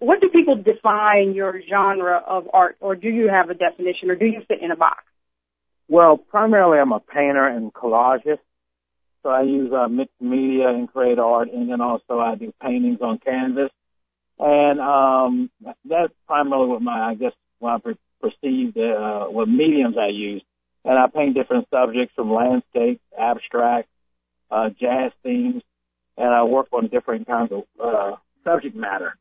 [0.00, 4.16] what do people define your genre of art, or do you have a definition, or
[4.16, 5.04] do you fit in a box?
[5.88, 8.40] Well, primarily I'm a painter and collagist.
[9.22, 13.00] So I use uh, mixed media and create art, and then also I do paintings
[13.00, 13.70] on canvas.
[14.38, 15.50] And um,
[15.84, 20.42] that's primarily what my, I guess, what I per- perceived, uh, what mediums I use.
[20.84, 23.88] And I paint different subjects from landscape, abstract,
[24.50, 25.62] uh, jazz themes,
[26.16, 29.16] and I work on different kinds of uh, subject matter.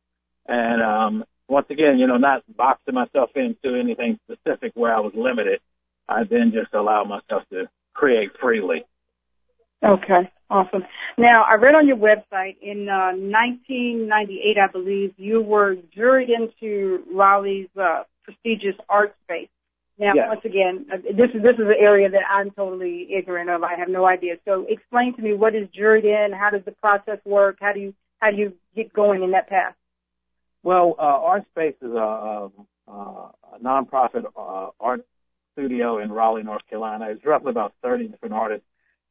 [0.48, 5.14] And um, once again, you know, not boxing myself into anything specific where I was
[5.16, 5.60] limited.
[6.08, 8.86] I then just allow myself to create freely.
[9.84, 10.84] Okay, awesome.
[11.18, 17.04] Now, I read on your website in uh, 1998, I believe, you were juried into
[17.14, 19.50] Raleigh's uh, prestigious Artspace.
[20.00, 20.30] Now, Yes.
[20.30, 23.64] once again, uh, this is this is an area that I'm totally ignorant of.
[23.64, 24.38] I have no idea.
[24.46, 26.32] So, explain to me what is juried in.
[26.32, 27.58] How does the process work?
[27.60, 29.76] How do you how do you get going in that path?
[30.64, 32.50] Well, uh, Artspace is a,
[32.88, 35.06] a, a nonprofit uh, art
[35.54, 37.10] studio in Raleigh, North Carolina.
[37.10, 38.66] It's roughly about 30 different artists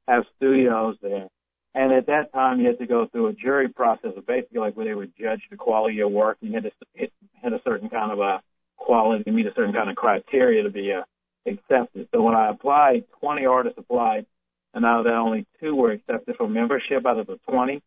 [0.06, 1.28] have studios there.
[1.74, 4.74] And at that time, you had to go through a jury process, of basically like
[4.74, 6.38] where they would judge the quality of your work.
[6.40, 8.40] You had to hit, hit a certain kind of a
[8.78, 11.02] quality, meet a certain kind of criteria to be uh,
[11.46, 12.08] accepted.
[12.12, 14.26] So when I applied, 20 artists applied,
[14.74, 17.82] and out of that, only two were accepted for membership out of the 20,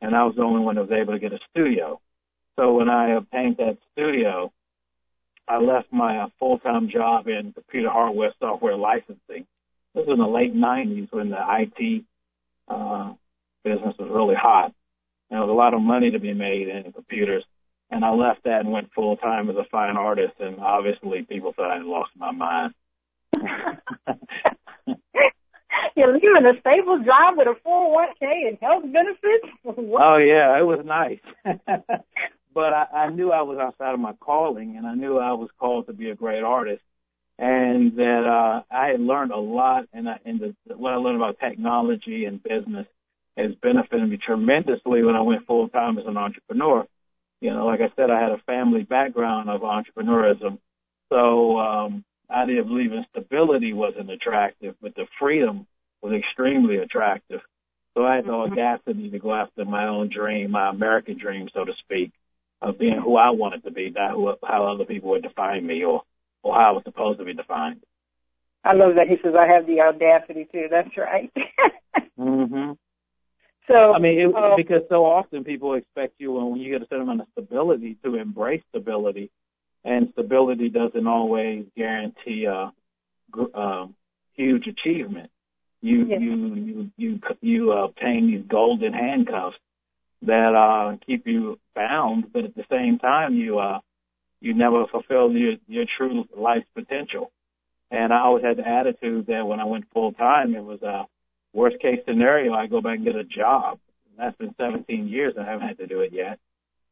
[0.00, 2.00] and I was the only one that was able to get a studio.
[2.56, 4.52] So when I obtained that studio,
[5.46, 9.46] I left my uh, full-time job in computer hardware software licensing.
[9.94, 12.04] This was in the late 90s when the IT
[12.68, 13.14] uh,
[13.64, 14.74] business was really hot.
[15.30, 17.44] And there was a lot of money to be made in computers.
[17.90, 20.34] And I left that and went full-time as a fine artist.
[20.40, 22.74] And obviously people thought I had lost my mind.
[25.96, 29.48] You're leaving a stable job with a 401k and health benefits.
[29.64, 30.02] What?
[30.02, 31.18] Oh yeah, it was nice.
[32.54, 35.50] but I, I knew I was outside of my calling, and I knew I was
[35.58, 36.82] called to be a great artist,
[37.38, 41.16] and that uh, I had learned a lot, and, I, and the, what I learned
[41.16, 42.86] about technology and business
[43.36, 46.86] has benefited me tremendously when I went full time as an entrepreneur.
[47.40, 50.58] You know, like I said, I had a family background of entrepreneurism,
[51.08, 55.66] so um, I didn't believe in stability wasn't attractive, but the freedom
[56.02, 57.40] was extremely attractive.
[57.94, 61.64] So I had the audacity to go after my own dream, my American dream, so
[61.64, 62.12] to speak,
[62.60, 65.84] of being who I wanted to be, not who, how other people would define me
[65.84, 66.02] or,
[66.42, 67.82] or how I was supposed to be defined.
[68.64, 70.66] I love that he says I have the audacity too.
[70.70, 71.32] That's right.
[72.18, 72.72] hmm
[73.68, 76.82] so I mean, it, um, because so often people expect you when, when you get
[76.82, 79.30] a certain amount of stability to embrace stability,
[79.84, 82.72] and stability doesn't always guarantee a
[83.54, 83.94] um,
[84.34, 85.30] huge achievement.
[85.80, 86.20] You Yes.
[86.20, 89.56] you you you you obtain these golden handcuffs
[90.22, 93.78] that uh, keep you bound, but at the same time you uh,
[94.40, 97.30] you never fulfill your your true life's potential.
[97.90, 101.06] And I always had the attitude that when I went full time, it was a
[101.58, 102.54] worst case scenario.
[102.54, 103.78] I go back and get a job.
[104.16, 105.34] That's been 17 years.
[105.38, 106.38] I haven't had to do it yet.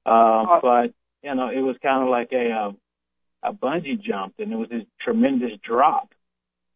[0.04, 2.78] Uh, but you know, it was kind of like a um,
[3.42, 6.10] a bungee jump, and it was this tremendous drop,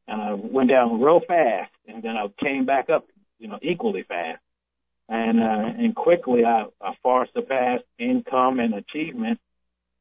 [0.09, 3.07] and I went down real fast, and then I came back up,
[3.39, 4.41] you know, equally fast,
[5.09, 9.39] and uh, and quickly I, I far surpassed income and achievement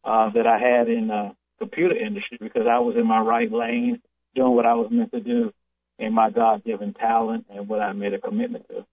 [0.04, 4.02] uh, that I had in the computer industry because I was in my right lane,
[4.34, 5.54] doing what I was meant to do,
[6.00, 8.86] in my God-given talent and what I made a commitment to.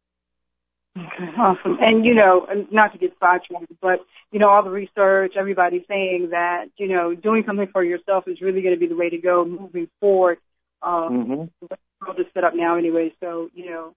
[0.97, 1.77] Okay, awesome.
[1.81, 4.01] And you know, not to get sidetracked, but
[4.33, 8.41] you know, all the research, everybody's saying that you know, doing something for yourself is
[8.41, 10.39] really going to be the way to go moving forward.
[10.83, 11.67] Um, Mm-hmm.
[11.69, 13.95] the world is set up now anyway, so you know,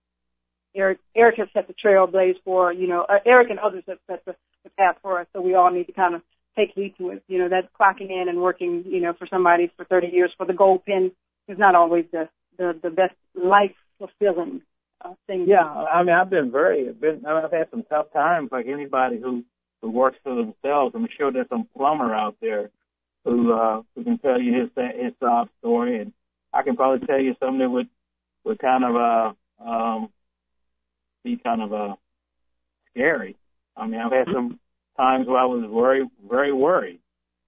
[0.75, 4.23] Eric Eric has set the trailblaze for you know, uh, Eric and others have set
[4.25, 5.27] the, the path for us.
[5.33, 6.21] So we all need to kind of
[6.57, 7.23] take heed to it.
[7.27, 10.45] You know, that clocking in and working, you know, for somebody for 30 years for
[10.45, 11.11] the gold pin
[11.47, 12.27] is not always the
[12.59, 14.61] the, the best life fulfilling
[15.03, 15.45] uh, thing.
[15.47, 18.67] Yeah, I mean, I've been very, been, I mean, I've had some tough times, like
[18.67, 19.43] anybody who
[19.81, 20.93] who works for themselves.
[20.93, 22.69] I'm sure there's some plumber out there
[23.23, 26.13] who uh, who can tell you his his sob story, and
[26.53, 27.87] I can probably tell you something that would
[28.43, 30.09] would kind of uh um
[31.23, 31.95] be kind of uh
[32.91, 33.37] scary.
[33.77, 34.59] I mean, I've had some
[34.97, 36.99] times where I was very very worried.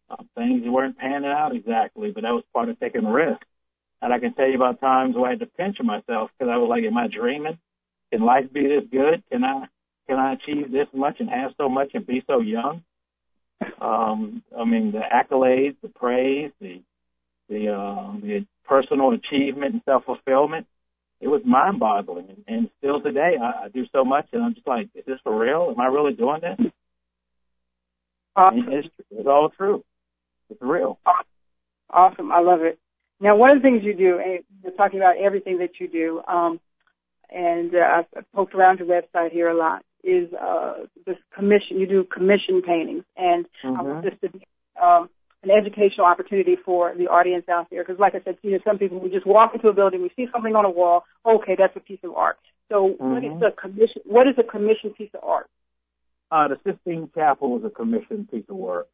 [0.10, 3.45] Uh, things weren't panning out exactly, but that was part of taking risks.
[4.01, 6.57] And I can tell you about times where I had to pinch myself because I
[6.57, 7.59] was like, am I dreaming?
[8.11, 9.23] Can life be this good?
[9.31, 9.67] Can I
[10.07, 12.83] can I achieve this much and have so much and be so young?
[13.79, 16.81] Um, I mean, the accolades, the praise, the
[17.47, 20.67] the uh, the personal achievement and self fulfillment.
[21.19, 24.55] It was mind boggling, and, and still today I, I do so much, and I'm
[24.55, 25.71] just like, is this for real?
[25.71, 26.71] Am I really doing this?
[28.35, 28.65] Awesome.
[28.69, 29.83] It's, it's all true.
[30.49, 30.97] It's real.
[31.91, 32.31] Awesome.
[32.31, 32.79] I love it.
[33.21, 36.21] Now, one of the things you do, and you're talking about everything that you do,
[36.27, 36.60] um,
[37.29, 40.73] and uh, I've poked around your website here a lot, is uh,
[41.05, 41.79] this commission.
[41.79, 43.79] You do commission paintings, and mm-hmm.
[43.79, 44.45] I want this to be
[44.81, 45.07] um,
[45.43, 47.84] an educational opportunity for the audience out there.
[47.84, 50.12] Because, like I said, you know, some people we just walk into a building, we
[50.15, 51.03] see something on a wall.
[51.23, 52.39] Okay, that's a piece of art.
[52.69, 53.13] So, mm-hmm.
[53.13, 53.43] what is mm-hmm.
[53.43, 54.01] a commission?
[54.05, 55.47] What is a commissioned piece of art?
[56.31, 58.88] Uh, the Sistine Chapel was a commissioned piece of work.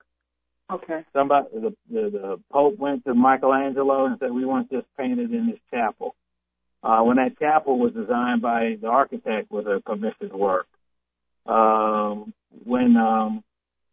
[0.72, 1.02] Okay.
[1.14, 5.48] Somebody, the, the the Pope went to Michelangelo and said, "We want this painted in
[5.48, 6.16] this chapel."
[6.84, 10.68] Uh, when that chapel was designed by the architect, was a commissioned work.
[11.46, 12.34] Um,
[12.66, 13.44] when um,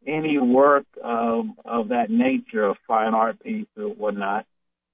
[0.06, 4.46] any work of, of that nature, a fine art piece or whatnot,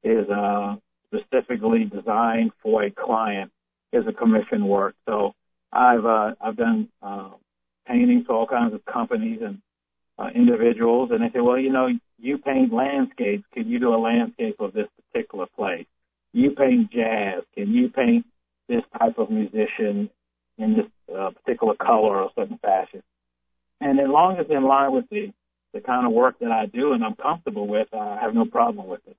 [0.05, 3.51] is uh, specifically designed for a client,
[3.93, 4.95] is a commissioned work.
[5.07, 5.35] So
[5.73, 7.31] I've uh, I've done uh,
[7.87, 9.59] paintings for all kinds of companies and
[10.21, 13.45] uh, individuals, and they say, well, you know, you paint landscapes.
[13.55, 15.87] Can you do a landscape of this particular place?
[16.33, 17.43] You paint jazz.
[17.55, 18.27] Can you paint
[18.69, 20.11] this type of musician
[20.59, 23.03] in this uh, particular color or certain fashion?
[23.81, 25.33] And as long as in line with the
[25.73, 28.89] the kind of work that I do and I'm comfortable with, I have no problem
[28.89, 29.17] with it.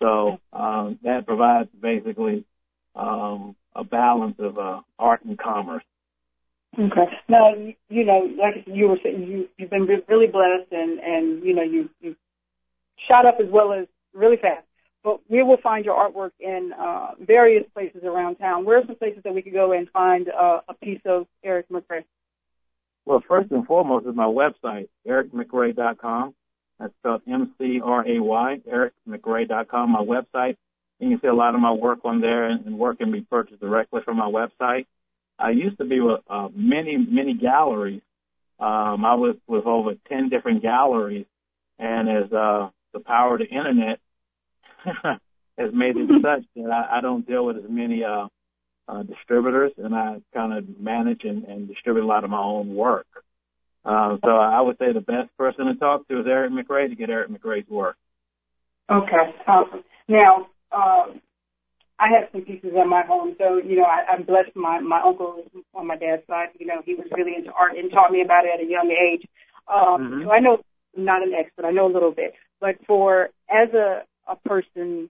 [0.00, 2.46] So um, that provides basically
[2.94, 5.84] um, a balance of uh, art and commerce.
[6.78, 7.06] Okay.
[7.28, 7.54] Now,
[7.88, 11.62] you know, like you were saying, you you've been really blessed, and and you know
[11.62, 12.14] you you
[13.08, 14.66] shot up as well as really fast.
[15.02, 18.64] But we will find your artwork in uh, various places around town.
[18.64, 21.68] Where are some places that we could go and find uh, a piece of Eric
[21.70, 22.04] McRay?
[23.04, 26.34] Well, first and foremost is my website, ericmcray.com.
[26.80, 30.56] That's spelled M-C-R-A-Y, ericmcray.com, my website.
[30.98, 33.20] And you can see a lot of my work on there, and work can be
[33.20, 34.86] purchased directly from my website.
[35.38, 38.02] I used to be with uh, many, many galleries.
[38.58, 41.26] Um, I was with over 10 different galleries,
[41.78, 44.00] and as uh, the power of the internet
[45.58, 48.28] has made it such that I, I don't deal with as many uh,
[48.88, 52.74] uh, distributors, and I kind of manage and, and distribute a lot of my own
[52.74, 53.06] work.
[53.84, 56.96] Uh, so I would say the best person to talk to is Eric McRay to
[56.96, 57.96] get Eric McRay's work.
[58.90, 59.84] Okay, awesome.
[60.08, 61.20] Now, um,
[61.98, 63.34] I have some pieces in my home.
[63.38, 64.54] So, you know, I, I'm blessed.
[64.54, 65.42] My, my uncle
[65.74, 68.44] on my dad's side, you know, he was really into art and taught me about
[68.44, 69.26] it at a young age.
[69.68, 70.24] Um, mm-hmm.
[70.24, 70.58] So I know
[70.96, 71.64] I'm not an expert.
[71.64, 72.34] I know a little bit.
[72.60, 75.08] But for, as a, a person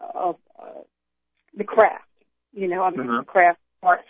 [0.00, 0.80] of uh,
[1.56, 2.04] the craft,
[2.52, 3.24] you know, I mean, mm-hmm.
[3.24, 4.00] craft art,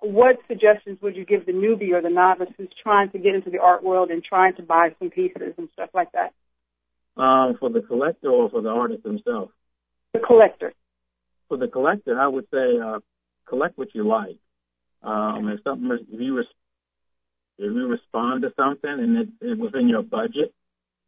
[0.00, 3.50] what suggestions would you give the newbie or the novice who's trying to get into
[3.50, 6.32] the art world and trying to buy some pieces and stuff like that?
[7.20, 9.50] Um, for the collector or for the artist himself?
[10.12, 10.74] The collector
[11.48, 13.00] for the collector, I would say uh,
[13.48, 14.38] collect what you like.
[15.02, 16.46] Um, if something, if you res-
[17.58, 20.52] if you respond to something and it, it was in your budget,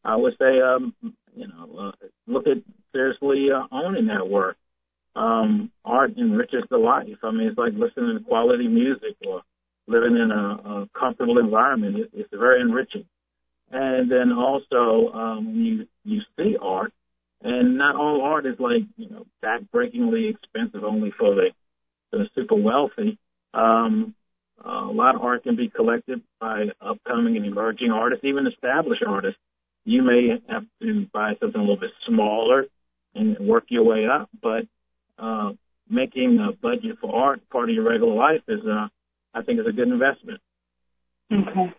[0.05, 0.95] I would say, um,
[1.35, 2.59] you know, uh, look at
[2.93, 4.57] seriously uh, owning that work.
[5.17, 7.19] Um, art enriches the life.
[7.23, 9.43] I mean, it's like listening to quality music or
[9.87, 11.99] living in a, a comfortable environment.
[11.99, 13.05] It, it's very enriching.
[13.71, 16.93] And then also, um, you you see art,
[17.43, 21.51] and not all art is like, you know, backbreakingly expensive only for the,
[22.13, 23.19] the super wealthy.
[23.55, 24.15] Um,
[24.65, 29.05] uh, a lot of art can be collected by upcoming and emerging artists, even established
[29.07, 29.39] artists.
[29.85, 32.67] You may have to buy something a little bit smaller
[33.15, 34.65] and work your way up, but
[35.19, 35.53] uh,
[35.89, 38.89] making a budget for art part of your regular life is, uh,
[39.33, 40.41] I think, is a good investment.
[41.33, 41.75] Okay.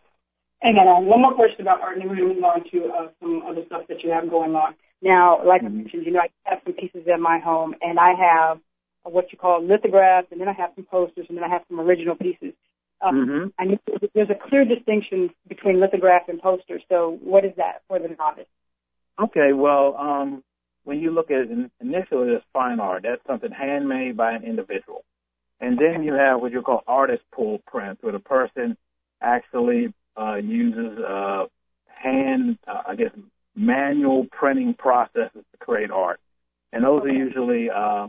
[0.62, 2.63] And then uh, one more question about art, and then we're going to move on
[2.72, 4.76] to uh, some other stuff that you have going on.
[5.02, 5.68] Now, like mm-hmm.
[5.68, 8.60] I mentioned, you know, I have some pieces in my home, and I have
[9.04, 11.80] what you call lithographs, and then I have some posters, and then I have some
[11.80, 12.54] original pieces.
[13.02, 13.70] Um, mm-hmm.
[13.70, 13.78] Know
[14.14, 16.80] there's a clear distinction between lithograph and poster.
[16.90, 18.46] So, what is that for the novice?
[19.22, 20.44] Okay, well, um,
[20.84, 25.06] when you look at it initially as fine art, that's something handmade by an individual,
[25.62, 28.76] and then you have what you call artist pull prints, where the person
[29.22, 31.46] actually uh, uses uh,
[31.86, 33.12] hand, uh, I guess,
[33.60, 36.19] manual printing processes to create art.
[36.72, 38.08] And those are usually uh,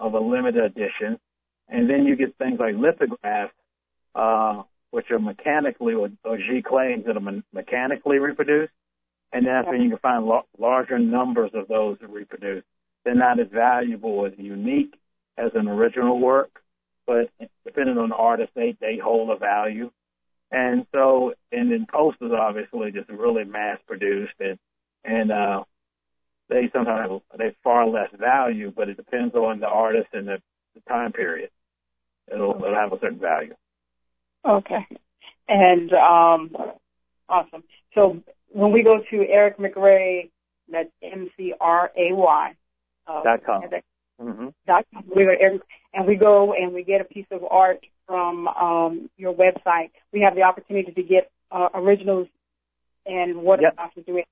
[0.00, 1.18] of a limited edition.
[1.68, 3.54] And then you get things like lithographs,
[4.14, 8.72] uh, which are mechanically, or, or giclées that are me- mechanically reproduced.
[9.32, 12.64] And that's when you can find lo- larger numbers of those that reproduce.
[13.04, 14.94] They're not as valuable as unique
[15.36, 16.50] as an original work,
[17.06, 17.30] but
[17.64, 19.90] depending on the artist, they, they hold a value.
[20.50, 24.58] And so, and then posters obviously just really mass produced and
[25.04, 25.64] and uh,
[26.48, 30.38] they sometimes have they far less value, but it depends on the artist and the,
[30.74, 31.50] the time period.
[32.32, 33.54] It'll, it'll have a certain value.
[34.46, 34.86] Okay,
[35.48, 36.50] and um,
[37.28, 37.64] awesome.
[37.94, 40.30] So when we go to Eric McRay,
[40.70, 42.54] that's M C R A Y.
[43.06, 43.62] Uh, dot com.
[44.20, 44.48] Mm-hmm.
[44.66, 45.04] Dot com.
[45.14, 45.62] We go Eric,
[45.94, 50.20] and we go and we get a piece of art from um, your website, we
[50.22, 52.26] have the opportunity to get uh, originals
[53.06, 53.76] and what Yep.
[54.06, 54.26] do it.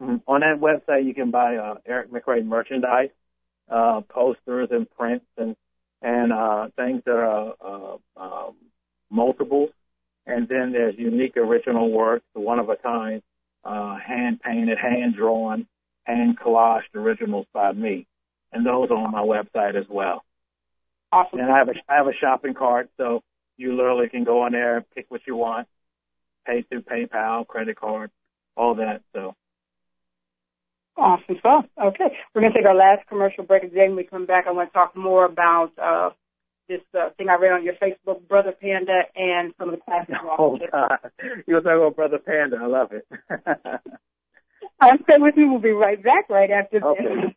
[0.00, 0.22] Mhm.
[0.26, 3.10] On that website, you can buy uh, Eric McRay merchandise,
[3.68, 5.56] uh, posters and prints and
[6.00, 8.56] and uh, things that are uh, um,
[9.10, 9.70] multiples.
[10.26, 13.22] And then there's unique original works, one of a kind,
[13.64, 15.66] uh, hand painted, hand drawn,
[16.04, 18.06] hand collaged originals by me,
[18.52, 20.24] and those are on my website as well.
[21.10, 21.40] Awesome.
[21.40, 23.22] And I have a I have a shopping cart, so
[23.56, 25.66] you literally can go on there, pick what you want,
[26.46, 28.10] pay through PayPal, credit card,
[28.56, 29.02] all that.
[29.12, 29.34] So
[30.98, 31.64] Awesome stuff.
[31.80, 32.04] Okay.
[32.34, 33.62] We're going to take our last commercial break.
[33.62, 36.10] And then when we come back, I want to talk more about uh,
[36.68, 40.08] this uh, thing I read on your Facebook, Brother Panda, and some of the classes.
[40.20, 40.68] you Oh offer.
[40.72, 41.10] God,
[41.46, 42.56] you were talking about Brother Panda.
[42.60, 43.06] I love it.
[44.80, 45.44] I'm stay with me.
[45.48, 47.04] We'll be right back right after Okay.
[47.04, 47.34] this.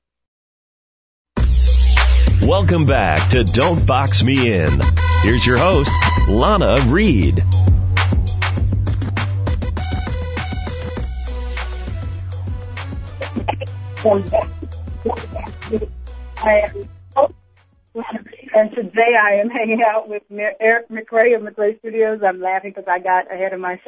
[2.43, 4.81] Welcome back to Don't Box Me In.
[5.21, 5.91] Here's your host,
[6.27, 7.43] Lana Reed.
[14.03, 14.09] I
[16.43, 16.87] am
[18.53, 20.23] and today I am hanging out with
[20.59, 22.21] Eric McRay of McRay Studios.
[22.25, 23.83] I'm laughing because I got ahead of myself.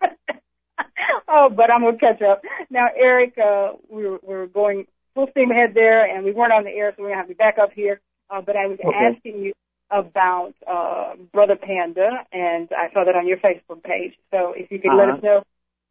[1.28, 2.86] oh, but I'm gonna catch up now.
[2.96, 6.64] Eric, uh, we were, we were going full steam ahead there, and we weren't on
[6.64, 8.00] the air, so we're gonna have to back up here.
[8.30, 9.12] Uh, but I was Okay.
[9.14, 9.52] asking you
[9.90, 14.14] about uh, Brother Panda, and I saw that on your Facebook page.
[14.30, 15.16] So if you could let Uh-huh.
[15.18, 15.22] us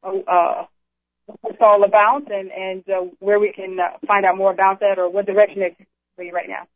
[0.03, 0.65] know uh,
[1.25, 4.79] what it's all about and and uh, where we can uh, find out more about
[4.79, 5.75] that, or what direction it's
[6.15, 6.67] for you right now.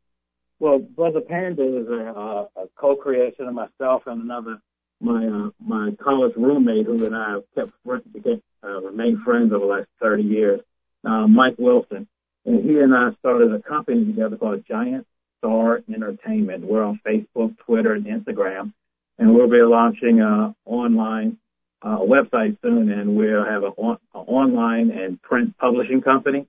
[0.60, 4.60] well, Brother Panda is a, uh, a co-creation of myself and another
[5.02, 9.66] my uh, my college roommate who and I have kept became, uh, remained friends over
[9.66, 10.62] the last 30 years,
[11.04, 12.08] uh, Mike Wilson,
[12.46, 15.06] and he and I started a company together called Giant
[15.40, 16.66] Star Entertainment.
[16.66, 18.74] We're on Facebook, Twitter, and Instagram,
[19.20, 21.38] and we'll be launching a online
[21.82, 26.48] uh, website soon, and we'll have an on, online and print publishing company.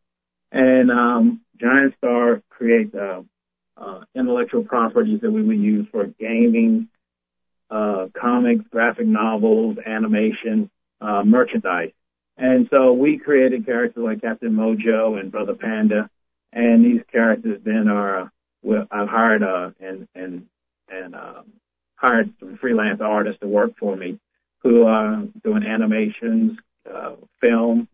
[0.52, 3.22] And um, Giant Star creates uh,
[3.76, 6.88] uh, intellectual properties that we would use for gaming,
[7.70, 10.70] uh, comics, graphic novels, animation,
[11.00, 11.92] uh, merchandise.
[12.38, 16.10] And so we created characters like Captain Mojo and Brother Panda,
[16.52, 18.28] and these characters then are uh,
[18.90, 20.46] I've hired uh, and and
[20.88, 21.52] and um,
[21.96, 24.18] hired some freelance artists to work for me
[24.62, 26.58] who are doing animations,
[26.92, 27.88] uh, film,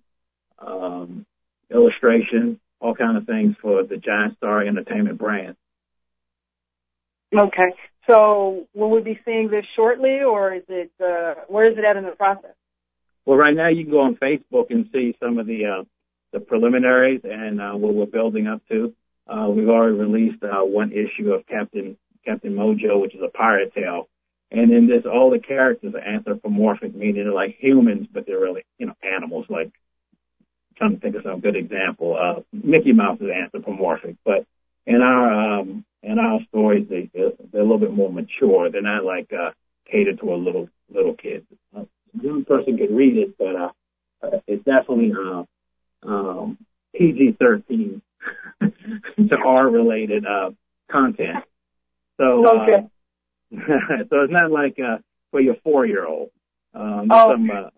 [0.59, 1.27] um,
[1.71, 5.57] illustration, all kind of things for the Giant Star Entertainment brand.
[7.37, 7.73] Okay.
[8.09, 11.97] So will we be seeing this shortly, or is it uh, where is it at
[11.97, 12.55] in the process?
[13.25, 15.85] Well, right now you can go on Facebook and see some of the uh,
[16.33, 18.93] the preliminaries and uh, what we're building up to.
[19.29, 23.73] Uh, we've already released uh, one issue of Captain Captain Mojo, which is a pirate
[23.75, 24.09] tale,
[24.53, 28.65] and in this, all the characters are anthropomorphic, meaning they're like humans, but they're really
[28.79, 29.47] you know animals.
[29.49, 32.17] Like I'm trying to think of some good example.
[32.21, 34.47] Uh, Mickey Mouse is anthropomorphic, but
[34.87, 38.71] in our um, in our stories, they they're, they're a little bit more mature.
[38.71, 39.51] They're not like uh,
[39.91, 41.47] catered to a little little kid.
[41.77, 41.85] Uh,
[42.21, 43.71] young person could read it, but uh,
[44.23, 45.45] uh, it's definitely uh,
[46.07, 46.59] um,
[46.95, 48.01] PG-13
[48.61, 50.51] to R-related uh,
[50.91, 51.45] content.
[52.19, 52.75] So, Okay.
[52.75, 52.81] uh,
[54.11, 54.99] so it's not like uh,
[55.31, 56.31] for your four-year-old.
[56.75, 57.69] Um, Oh, some uh,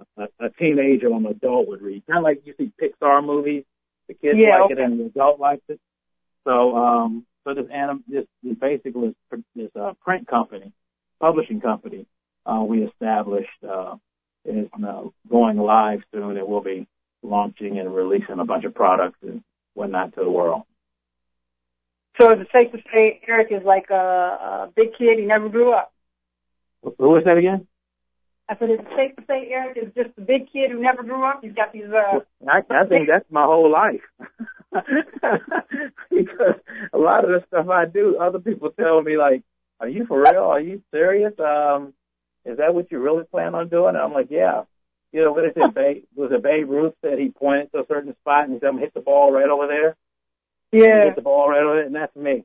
[0.41, 2.07] a, a teenager or an adult would read.
[2.07, 3.65] Kind of like you see Pixar movies,
[4.07, 4.75] the kids Yeah, like okay.
[4.75, 5.81] it and the adult likes it.
[6.45, 10.73] So, um, so this anim, this, this basically this, this uh, print company,
[11.21, 12.07] publishing company,
[12.47, 13.97] uh, we established uh,
[14.45, 16.87] is uh, going live soon, and we'll be
[17.23, 20.63] launching and releasing a bunch of products and whatnot to the world.
[22.21, 25.19] So is it safe to say Eric is like a, a big kid?
[25.19, 25.93] He never grew up.
[26.83, 27.67] Who was that again?
[28.49, 31.03] I said, is it safe to say Eric is just a big kid who never
[31.03, 31.41] grew up?
[31.43, 31.85] He's got these.
[31.85, 34.03] Uh, I, I think that's my whole life.
[36.11, 36.61] because
[36.93, 39.43] a lot of the stuff I do, other people tell me like,
[39.81, 40.43] "Are you for real?
[40.43, 41.33] Are you serious?
[41.39, 41.95] Um,
[42.45, 44.65] is that what you really plan on doing?" And I'm like, "Yeah."
[45.13, 45.75] You know, what is it?
[45.75, 48.67] Babe, was it Babe Ruth said he pointed to a certain spot and he said,
[48.67, 49.97] "I'm gonna hit the ball right over there."
[50.75, 51.05] Yeah.
[51.05, 52.45] Hit the ball right over there, and that's me.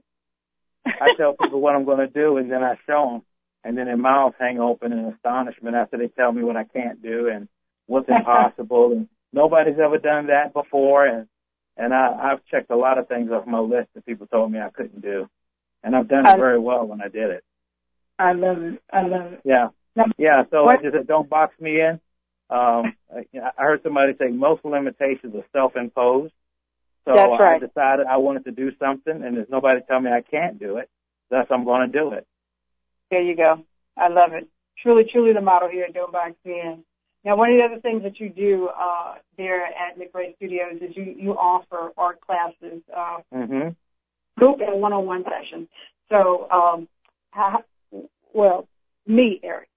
[0.85, 3.21] I tell people what I'm going to do, and then I show them,
[3.63, 7.01] and then their mouths hang open in astonishment after they tell me what I can't
[7.01, 7.47] do and
[7.87, 11.27] what's impossible, and nobody's ever done that before, and
[11.77, 14.59] and I, I've checked a lot of things off my list that people told me
[14.59, 15.29] I couldn't do,
[15.83, 17.43] and I've done it very well when I did it.
[18.17, 18.81] I love it.
[18.91, 19.41] I love it.
[19.45, 19.69] Yeah,
[20.17, 20.43] yeah.
[20.51, 21.99] So what- I just said, don't box me in.
[22.51, 23.25] Um, I,
[23.57, 26.33] I heard somebody say most limitations are self-imposed.
[27.09, 27.55] So That's right.
[27.63, 30.77] I decided I wanted to do something, and there's nobody telling me I can't do
[30.77, 30.89] it.
[31.31, 32.27] thus I'm going to do it.
[33.09, 33.63] There you go.
[33.97, 34.47] I love it.
[34.83, 36.83] Truly, truly the model here at Don't Box In.
[37.25, 40.95] Now, one of the other things that you do uh, there at McRay Studios is
[40.95, 43.69] you, you offer art classes, uh, hmm
[44.37, 45.67] group and one-on-one sessions.
[46.07, 46.87] So, um,
[47.31, 47.63] how,
[48.33, 48.67] well,
[49.05, 49.67] me, Eric,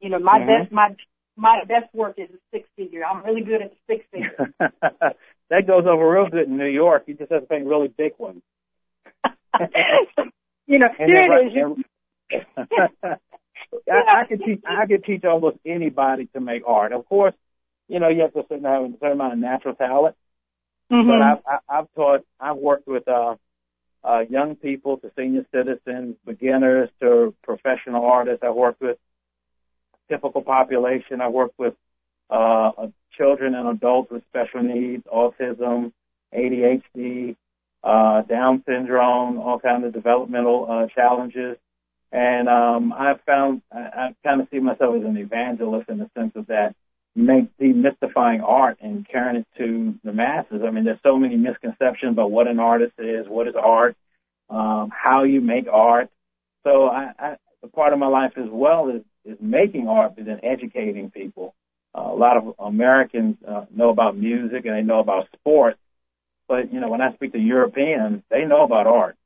[0.00, 0.46] you know, my Mhm.
[0.46, 0.94] best, my
[1.36, 3.04] my best work is a six figure.
[3.04, 4.54] I'm really good at the six figure.
[5.52, 7.04] that goes over real good in New York.
[7.06, 8.40] You just have to paint really big ones.
[10.66, 11.58] you know, And here then it
[12.32, 12.56] is.
[13.04, 13.18] Right-
[13.90, 14.62] I, I could teach.
[14.66, 16.92] I could teach almost anybody to make art.
[16.92, 17.34] Of course,
[17.88, 20.16] you know you have to sit have a certain amount of natural talent.
[20.90, 21.06] Mhm.
[21.06, 22.24] But I've, I- I've taught.
[22.40, 23.36] I've worked with uh,
[24.02, 28.42] uh, young people to senior citizens, beginners to professional artists.
[28.42, 28.96] I've worked with
[30.08, 31.20] typical population.
[31.20, 31.74] I worked with
[32.30, 32.70] uh,
[33.16, 35.92] children and adults with special needs, autism,
[36.34, 37.36] ADHD,
[37.84, 41.56] uh, Down syndrome, all kinds of developmental uh, challenges.
[42.12, 46.10] And um, I've found I, I kind of see myself as an evangelist in the
[46.16, 46.74] sense of that,
[47.16, 50.62] make demystifying art and carrying it to the masses.
[50.66, 53.96] I mean, there's so many misconceptions about what an artist is, what is art,
[54.48, 56.08] um, how you make art.
[56.64, 60.26] So I, I, a part of my life as well is, is making art, but
[60.26, 61.54] then educating people.
[61.94, 65.78] A lot of Americans uh, know about music and they know about sports,
[66.48, 69.16] but you know, when I speak to Europeans, they know about art.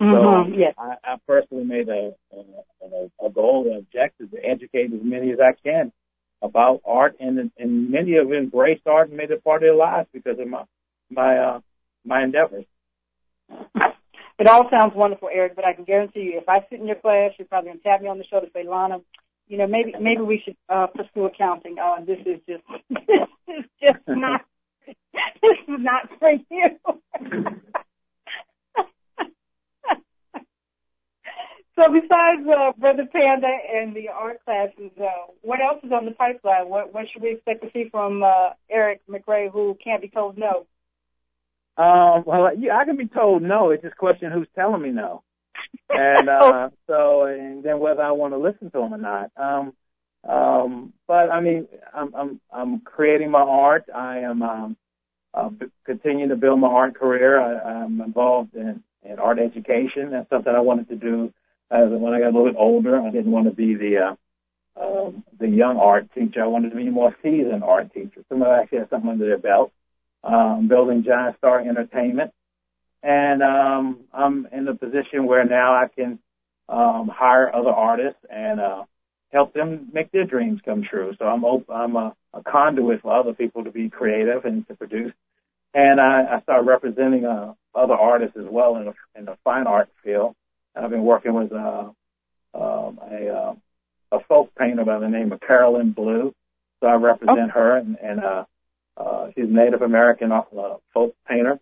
[0.00, 0.74] Mhm, So yes.
[0.78, 5.38] I, I personally made a, a, a goal, and objective to educate as many as
[5.40, 5.92] I can
[6.40, 10.08] about art, and and many have embraced art and made it part of their lives
[10.12, 10.64] because of my
[11.10, 11.60] my uh,
[12.04, 12.64] my endeavors.
[14.38, 16.96] It all sounds wonderful, Eric, but I can guarantee you, if I sit in your
[16.96, 19.00] class, you're probably gonna tap me on the shoulder and say, Lana,
[19.52, 21.76] you know, maybe maybe we should uh, pursue accounting.
[21.78, 24.40] Uh, this is just this is just not
[24.86, 26.70] this is not for you.
[31.76, 36.12] so besides uh, Brother Panda and the art classes, uh, what else is on the
[36.12, 36.70] pipeline?
[36.70, 40.38] What what should we expect to see from uh, Eric McRay, who can't be told
[40.38, 40.64] no?
[41.76, 43.68] Um, well, yeah, I can be told no.
[43.68, 45.24] It's just a question who's telling me no,
[45.88, 49.30] and uh, so and then whether I want to listen to them or not.
[49.36, 49.72] Um,
[50.28, 53.86] um, but I mean, I'm I'm I'm creating my art.
[53.94, 54.76] I am um,
[55.34, 55.50] uh,
[55.84, 57.40] continuing to build my art career.
[57.40, 60.10] I, I'm involved in, in art education.
[60.10, 61.32] That's something I wanted to do
[61.70, 63.00] as when I got a little bit older.
[63.00, 64.16] I didn't want to be the
[64.76, 66.42] uh, um, the young art teacher.
[66.42, 68.22] I wanted to be a more seasoned art teacher.
[68.28, 69.72] Someone actually has something under their belt.
[70.24, 72.30] Um, building Giant Star Entertainment,
[73.02, 76.18] and um, I'm in a position where now I can
[76.68, 78.84] um, hire other artists and uh,
[79.32, 81.14] help them make their dreams come true.
[81.18, 84.74] So I'm op- I'm a, a conduit for other people to be creative and to
[84.74, 85.12] produce.
[85.74, 89.66] And I, I started representing uh, other artists as well in the, in the fine
[89.66, 90.34] art field.
[90.74, 91.90] And I've been working with uh,
[92.54, 93.54] um, a uh,
[94.12, 96.34] a folk painter by the name of Carolyn Blue.
[96.80, 98.44] So I represent her, and, and uh,
[98.96, 100.42] uh, she's Native American uh,
[100.92, 101.58] folk painter.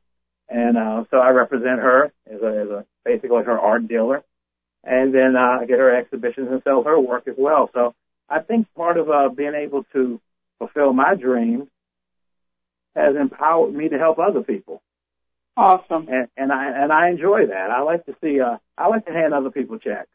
[0.51, 4.25] And uh, so I represent her as a, as a basically her art dealer
[4.85, 7.71] and then uh, I get her exhibitions and sell her work as well.
[7.75, 7.95] So
[8.29, 10.21] I think part of uh, being able to
[10.59, 11.69] fulfill my dreams
[12.95, 14.83] has empowered me to help other people,
[15.57, 16.09] Awesome.
[16.09, 17.71] and, and I and I enjoy that.
[17.71, 20.09] I like to see uh, I like to hand other people checks,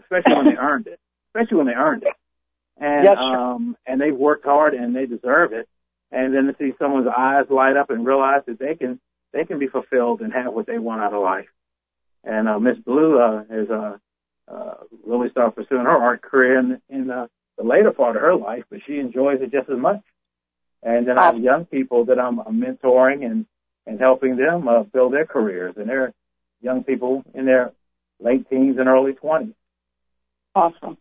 [0.00, 0.98] especially when they earned it,
[1.28, 2.14] especially when they earned it,
[2.78, 5.68] and Yes, um, and they've worked hard and they deserve it,
[6.10, 8.98] and then to see someone's eyes light up and realize that they can
[9.32, 11.48] they can be fulfilled and have what they want out of life.
[12.24, 13.96] And uh, Miss Blue uh, has uh,
[14.48, 14.74] uh,
[15.06, 17.26] really started pursuing her art career in, in uh,
[17.56, 20.00] the later part of her life, but she enjoys it just as much.
[20.82, 23.46] And then I have young people that I'm, I'm mentoring and,
[23.86, 25.74] and helping them uh, build their careers.
[25.76, 26.12] And they're
[26.60, 27.72] young people in their
[28.20, 29.54] late teens and early 20s.
[30.54, 30.96] Awesome.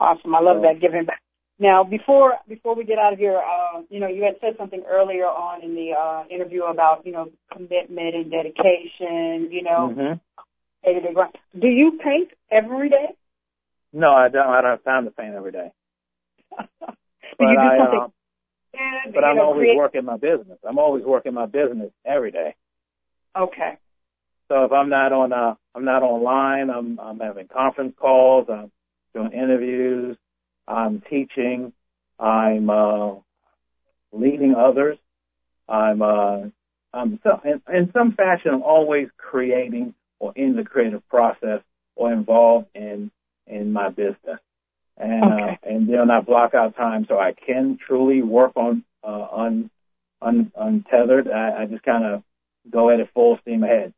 [0.00, 0.34] Awesome.
[0.34, 1.20] I love So- that giving back.
[1.58, 4.82] Now, before before we get out of here, uh, you know, you had said something
[4.88, 9.52] earlier on in the uh, interview about you know commitment and dedication.
[9.52, 10.12] You know, hmm
[11.58, 13.14] do you paint every day?
[13.92, 14.46] No, I don't.
[14.46, 15.72] I don't have time to paint every day.
[17.38, 18.06] But I, uh,
[18.72, 20.58] good, but I'm know, always create- working my business.
[20.68, 22.54] I'm always working my business every day.
[23.36, 23.78] Okay.
[24.48, 26.70] So if I'm not on, uh, I'm not online.
[26.70, 28.46] I'm, I'm having conference calls.
[28.48, 28.70] I'm
[29.14, 30.16] doing interviews.
[30.66, 31.72] I'm teaching.
[32.18, 33.14] I'm uh,
[34.12, 34.98] leading others.
[35.68, 36.42] I'm, uh,
[36.92, 38.52] I'm so, in, in some fashion.
[38.54, 41.60] I'm always creating or in the creative process
[41.96, 43.10] or involved in
[43.46, 44.40] in my business.
[44.96, 45.58] And uh, Okay.
[45.64, 49.70] and then I block out time so I can truly work on uh, un,
[50.22, 51.28] un untethered.
[51.28, 52.22] I, I just kind of
[52.70, 53.92] go at it full steam ahead.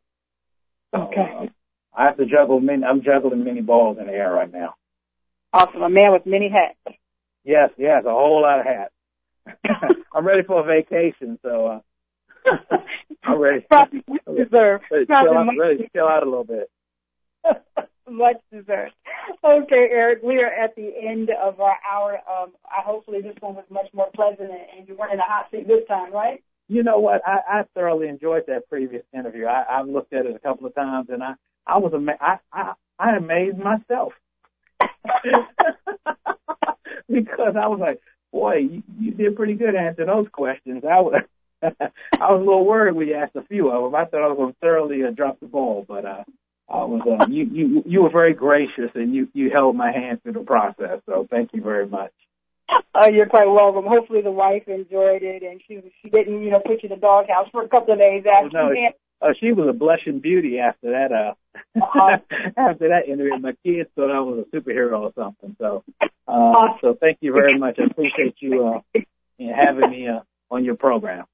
[0.95, 1.33] Okay.
[1.39, 1.47] uh,
[1.95, 2.85] I have to juggle many.
[2.85, 4.75] I'm juggling many balls in the air right now.
[5.53, 5.83] Awesome.
[5.83, 6.99] A man with many hats.
[7.45, 8.93] Yes, yes, a whole lot of hats.
[10.15, 11.81] I'm ready for a vacation, so uh,
[13.25, 13.65] I'm ready.
[13.71, 14.85] Probably deserved.
[14.91, 16.71] Ready to Probably chill out, ready to chill out a little bit.
[18.11, 18.93] much deserved.
[19.45, 22.19] Okay, Eric, we are at the end of our hour.
[22.29, 25.25] Um, I hopefully this one was much more pleasant and, and you weren't in a
[25.25, 26.43] hot seat this time, right?
[26.69, 27.23] You know what?
[27.27, 29.47] I, I thoroughly enjoyed that previous interview.
[29.47, 31.35] I, I've looked at it a couple of times, and I,
[31.67, 34.13] I was ama- I, I, I amazed myself
[37.09, 38.01] because I was like,
[38.33, 40.85] boy, you, you did pretty good answering those questions.
[40.85, 41.23] I was,
[41.63, 41.71] I
[42.13, 43.95] was a little worried when you asked a few of them.
[43.95, 46.25] I thought I was going to thoroughly uh, drop the ball, but uh,
[46.69, 47.03] I was.
[47.07, 50.41] Uh, you, you, you were very gracious, and you, you held my hand through the
[50.41, 51.01] process.
[51.07, 52.13] So thank you very much.
[52.95, 53.85] Oh, you're quite welcome.
[53.87, 56.97] Hopefully the wife enjoyed it and she she didn't, you know, put you in the
[56.97, 58.49] doghouse for a couple of days after.
[58.53, 58.95] no, you had-
[59.29, 61.13] Uh, she was a blushing beauty after that.
[61.13, 61.35] Uh.
[62.57, 65.57] after that interview, my kids thought I was a superhero or something.
[65.59, 65.85] So,
[66.29, 67.79] uh, so thank you very much.
[67.79, 68.99] I appreciate you uh,
[69.39, 71.25] having me uh, on your program.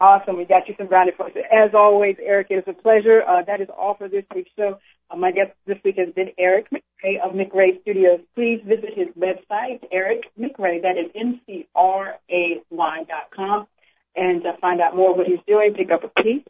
[0.00, 0.38] Awesome.
[0.38, 1.32] We got you some grounded folks.
[1.36, 3.22] As always, Eric, it is a pleasure.
[3.22, 4.78] Uh, that is all for this week's show.
[5.10, 8.20] Uh, my guest this week has been Eric McRay of McRay Studios.
[8.34, 13.66] Please visit his website, Eric McRay, that is M-C-R-A-Y dot com,
[14.16, 16.44] and uh, find out more of what he's doing, pick up a piece.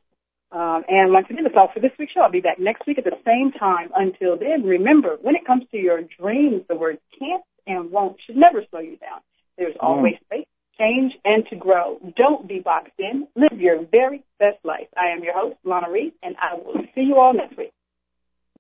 [0.53, 2.23] Um, and once again, that's all for this week's show.
[2.23, 3.91] I'll be back next week at the same time.
[3.95, 8.37] Until then, remember, when it comes to your dreams, the word can't and won't should
[8.37, 9.21] never slow you down.
[9.57, 10.47] There's always space
[10.81, 11.99] change and to grow.
[12.17, 13.29] Don't be boxed in.
[13.37, 14.89] Live your very best life.
[14.97, 17.73] I am your host, Lana Reed, and I will see you all next week.